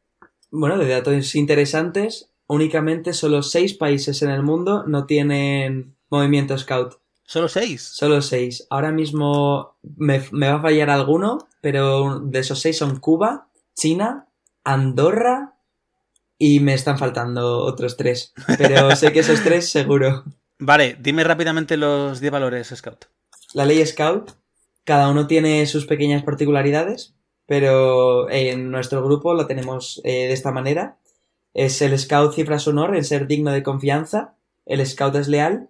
Bueno, 0.51 0.77
de 0.77 0.87
datos 0.87 1.35
interesantes, 1.35 2.31
únicamente 2.45 3.13
solo 3.13 3.41
seis 3.41 3.73
países 3.73 4.21
en 4.21 4.29
el 4.29 4.43
mundo 4.43 4.83
no 4.85 5.05
tienen 5.05 5.95
movimiento 6.09 6.57
scout. 6.57 6.99
¿Solo 7.25 7.47
seis? 7.47 7.81
Solo 7.81 8.21
seis. 8.21 8.67
Ahora 8.69 8.91
mismo 8.91 9.77
me, 9.81 10.23
me 10.31 10.49
va 10.49 10.55
a 10.55 10.61
fallar 10.61 10.91
alguno, 10.91 11.39
pero 11.61 12.19
de 12.19 12.39
esos 12.39 12.59
seis 12.59 12.77
son 12.77 12.99
Cuba, 12.99 13.47
China, 13.75 14.27
Andorra 14.63 15.53
y 16.37 16.59
me 16.59 16.73
están 16.73 16.97
faltando 16.97 17.59
otros 17.59 17.97
tres. 17.97 18.33
Pero 18.57 18.95
sé 18.95 19.11
que 19.13 19.19
esos 19.19 19.43
tres 19.43 19.69
seguro. 19.69 20.23
Vale, 20.59 20.97
dime 20.99 21.23
rápidamente 21.23 21.77
los 21.77 22.19
10 22.19 22.31
valores 22.31 22.73
Scout. 22.75 23.05
La 23.53 23.65
ley 23.65 23.85
Scout, 23.85 24.31
cada 24.83 25.09
uno 25.09 25.27
tiene 25.27 25.65
sus 25.65 25.85
pequeñas 25.85 26.23
particularidades, 26.23 27.13
pero 27.45 28.29
en 28.29 28.71
nuestro 28.71 29.03
grupo 29.03 29.33
lo 29.33 29.47
tenemos 29.47 30.01
eh, 30.03 30.27
de 30.27 30.33
esta 30.33 30.51
manera. 30.51 30.97
Es 31.53 31.81
el 31.81 31.97
Scout 31.97 32.33
cifra 32.33 32.59
su 32.59 32.71
honor 32.71 32.95
en 32.95 33.03
ser 33.03 33.27
digno 33.27 33.51
de 33.51 33.63
confianza, 33.63 34.35
el 34.65 34.85
Scout 34.85 35.15
es 35.15 35.27
leal, 35.27 35.69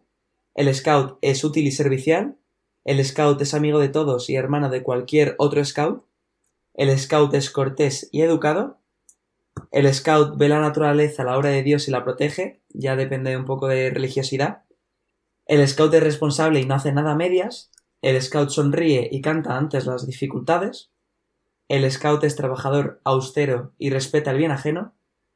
el 0.56 0.73
Scout 0.73 1.17
es 1.21 1.43
útil 1.43 1.65
y 1.67 1.71
servicial, 1.71 2.38
el 2.86 3.03
Scout 3.03 3.41
es 3.41 3.53
amigo 3.53 3.79
de 3.79 3.89
todos 3.89 4.29
y 4.29 4.36
hermano 4.36 4.69
de 4.69 4.84
cualquier 4.84 5.36
otro 5.39 5.63
Scout, 5.65 6.03
el 6.73 6.97
Scout 6.97 7.34
es 7.34 7.49
cortés 7.49 8.10
y 8.12 8.21
educado, 8.21 8.79
el 9.72 9.92
Scout 9.94 10.38
ve 10.38 10.50
la 10.50 10.60
naturaleza 10.60 11.24
la 11.24 11.38
obra 11.38 11.50
de 11.50 11.63
Dios 11.63 11.88
y 11.88 11.92
la 11.92 12.04
protege, 12.04 12.62
ya 12.70 12.96
depende 12.96 13.36
un 13.38 13.46
poco 13.46 13.68
de 13.68 13.89
religiosidad, 13.89 14.63
el 15.46 15.68
Scout 15.68 15.94
es 15.94 16.04
responsable 16.04 16.60
y 16.60 16.66
no 16.66 16.76
hace 16.76 16.94
nada 16.94 17.12
a 17.12 17.16
medias, 17.16 17.72
el 18.02 18.22
Scout 18.22 18.50
sonríe 18.50 19.10
y 19.12 19.22
canta 19.22 19.58
antes 19.58 19.86
las 19.86 20.06
dificultades, 20.06 20.92
el 21.68 21.89
Scout 21.89 22.24
es 22.24 22.36
trabajador, 22.36 23.02
austero 23.04 23.74
y 23.78 23.89
respeta 23.89 24.32
el 24.32 24.38
bien 24.38 24.52
ajeno, 24.52 24.94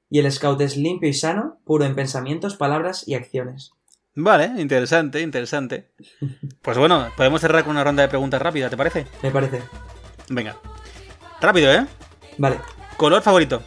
y 0.09 0.19
el 0.19 0.31
Scout 0.31 0.61
es 0.61 0.77
limpio 0.77 1.09
y 1.09 1.13
sano, 1.13 1.59
puro 1.65 1.85
en 1.85 1.95
pensamientos, 1.95 2.55
palabras 2.55 3.07
y 3.07 3.15
acciones. 3.15 3.71
Vale, 4.15 4.51
interesante, 4.57 5.21
interesante. 5.21 5.91
Pues 6.61 6.77
bueno, 6.77 7.07
podemos 7.15 7.39
cerrar 7.39 7.63
con 7.63 7.71
una 7.71 7.83
ronda 7.83 8.03
de 8.03 8.09
preguntas 8.09 8.41
rápida, 8.41 8.69
¿te 8.69 8.75
parece? 8.75 9.05
Me 9.23 9.31
parece. 9.31 9.61
Venga. 10.29 10.57
Rápido, 11.39 11.71
¿eh? 11.71 11.85
Vale. 12.37 12.57
¿Color 12.97 13.21
favorito? 13.21 13.61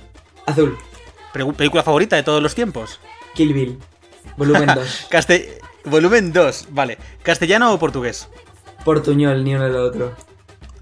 Azul. 0.50 0.76
¿Película 1.56 1.82
favorita 1.82 2.16
de 2.16 2.22
todos 2.22 2.42
los 2.42 2.54
tiempos? 2.54 3.00
Kill 3.34 3.52
Bill. 3.54 3.78
Volumen 4.36 4.66
2. 4.74 5.06
Caste- 5.10 5.58
Volumen 5.84 6.32
2, 6.32 6.66
vale. 6.70 6.98
¿Castellano 7.22 7.72
o 7.72 7.78
portugués? 7.78 8.28
Portuñol, 8.84 9.42
ni 9.44 9.54
uno 9.54 9.66
ni 9.66 9.72
lo 9.72 9.84
otro. 9.84 10.14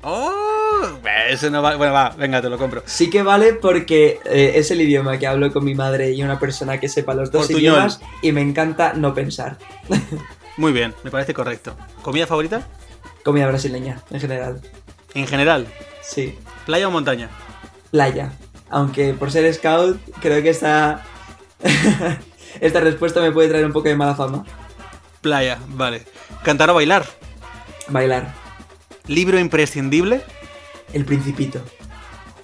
¡Oh! 0.02 0.98
Eso 1.28 1.50
no 1.50 1.60
va. 1.62 1.76
Bueno, 1.76 1.92
va, 1.92 2.10
venga, 2.10 2.40
te 2.40 2.48
lo 2.48 2.56
compro. 2.58 2.82
Sí 2.86 3.10
que 3.10 3.22
vale 3.22 3.52
porque 3.54 4.20
eh, 4.24 4.52
es 4.56 4.70
el 4.70 4.80
idioma 4.80 5.18
que 5.18 5.26
hablo 5.26 5.52
con 5.52 5.64
mi 5.64 5.74
madre 5.74 6.12
y 6.12 6.22
una 6.22 6.38
persona 6.38 6.78
que 6.78 6.88
sepa 6.88 7.14
los 7.14 7.30
dos 7.30 7.42
Portuñol. 7.46 7.60
idiomas 7.60 8.00
y 8.22 8.32
me 8.32 8.40
encanta 8.40 8.92
no 8.94 9.14
pensar. 9.14 9.58
Muy 10.56 10.72
bien, 10.72 10.94
me 11.04 11.10
parece 11.10 11.34
correcto. 11.34 11.76
¿Comida 12.02 12.26
favorita? 12.26 12.66
Comida 13.24 13.46
brasileña, 13.46 14.02
en 14.10 14.20
general. 14.20 14.60
En 15.14 15.26
general, 15.26 15.66
Sí. 16.02 16.38
¿playa 16.66 16.88
o 16.88 16.90
montaña? 16.90 17.28
Playa. 17.90 18.32
Aunque 18.70 19.14
por 19.14 19.30
ser 19.30 19.52
scout, 19.52 20.00
creo 20.20 20.42
que 20.42 20.50
esta... 20.50 21.04
esta 22.60 22.80
respuesta 22.80 23.20
me 23.20 23.32
puede 23.32 23.48
traer 23.48 23.66
un 23.66 23.72
poco 23.72 23.88
de 23.88 23.96
mala 23.96 24.14
fama. 24.14 24.44
Playa, 25.20 25.58
vale. 25.68 26.04
¿Cantar 26.42 26.70
o 26.70 26.74
bailar? 26.74 27.06
Bailar. 27.88 28.34
¿Libro 29.06 29.38
imprescindible? 29.38 30.22
El 30.92 31.04
principito. 31.04 31.60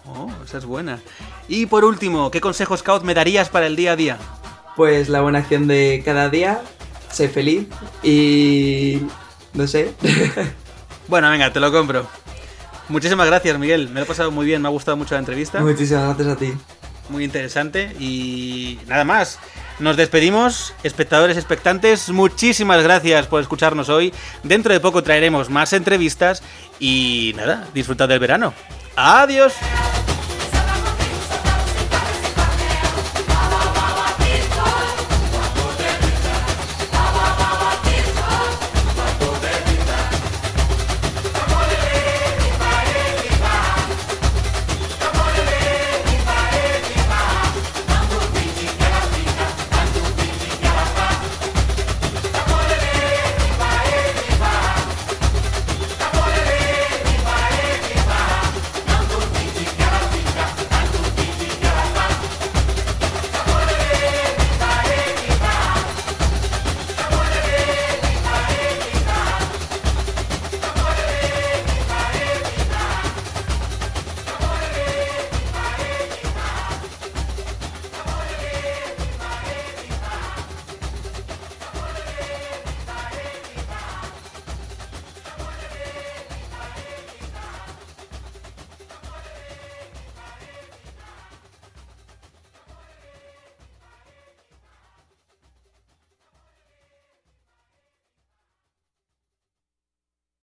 Oh, 0.07 0.31
esa 0.45 0.59
es 0.59 0.65
buena. 0.65 1.01
Y 1.49 1.67
por 1.67 1.85
último, 1.85 2.31
¿qué 2.31 2.41
consejo 2.41 2.77
scout 2.77 3.03
me 3.03 3.15
darías 3.15 3.49
para 3.49 3.67
el 3.67 3.77
día 3.77 3.93
a 3.93 3.97
día? 3.97 4.19
Pues 4.77 5.09
la 5.09 5.21
buena 5.21 5.41
acción 5.41 5.69
de 5.69 6.03
cada 6.05 6.29
día, 6.29 6.63
sé 7.11 7.29
feliz 7.29 7.69
y... 8.03 9.03
no 9.53 9.67
sé. 9.67 9.95
Bueno, 11.07 11.31
venga, 11.31 11.53
te 11.53 11.61
lo 11.61 11.71
compro. 11.71 12.07
Muchísimas 12.89 13.27
gracias, 13.27 13.59
Miguel. 13.59 13.89
Me 13.89 14.01
lo 14.01 14.03
he 14.03 14.07
pasado 14.07 14.31
muy 14.31 14.47
bien, 14.47 14.61
me 14.63 14.69
ha 14.69 14.71
gustado 14.71 14.97
mucho 14.97 15.15
la 15.15 15.21
entrevista. 15.21 15.61
Muchísimas 15.61 16.17
gracias 16.17 16.29
a 16.29 16.37
ti. 16.37 16.53
Muy 17.09 17.25
interesante. 17.25 17.95
Y 17.99 18.79
nada 18.87 19.05
más. 19.05 19.39
Nos 19.81 19.97
despedimos, 19.97 20.73
espectadores 20.85 21.37
expectantes. 21.37 22.09
Muchísimas 22.11 22.83
gracias 22.83 23.27
por 23.27 23.41
escucharnos 23.41 23.89
hoy. 23.89 24.13
Dentro 24.45 24.73
de 24.73 24.81
poco 24.81 25.03
traeremos 25.03 25.51
más 25.51 25.73
entrevistas. 25.73 26.43
Y 26.79 27.33
nada, 27.37 27.67
disfrutad 27.75 28.09
del 28.09 28.21
verano. 28.21 28.55
Adiós. 28.97 29.55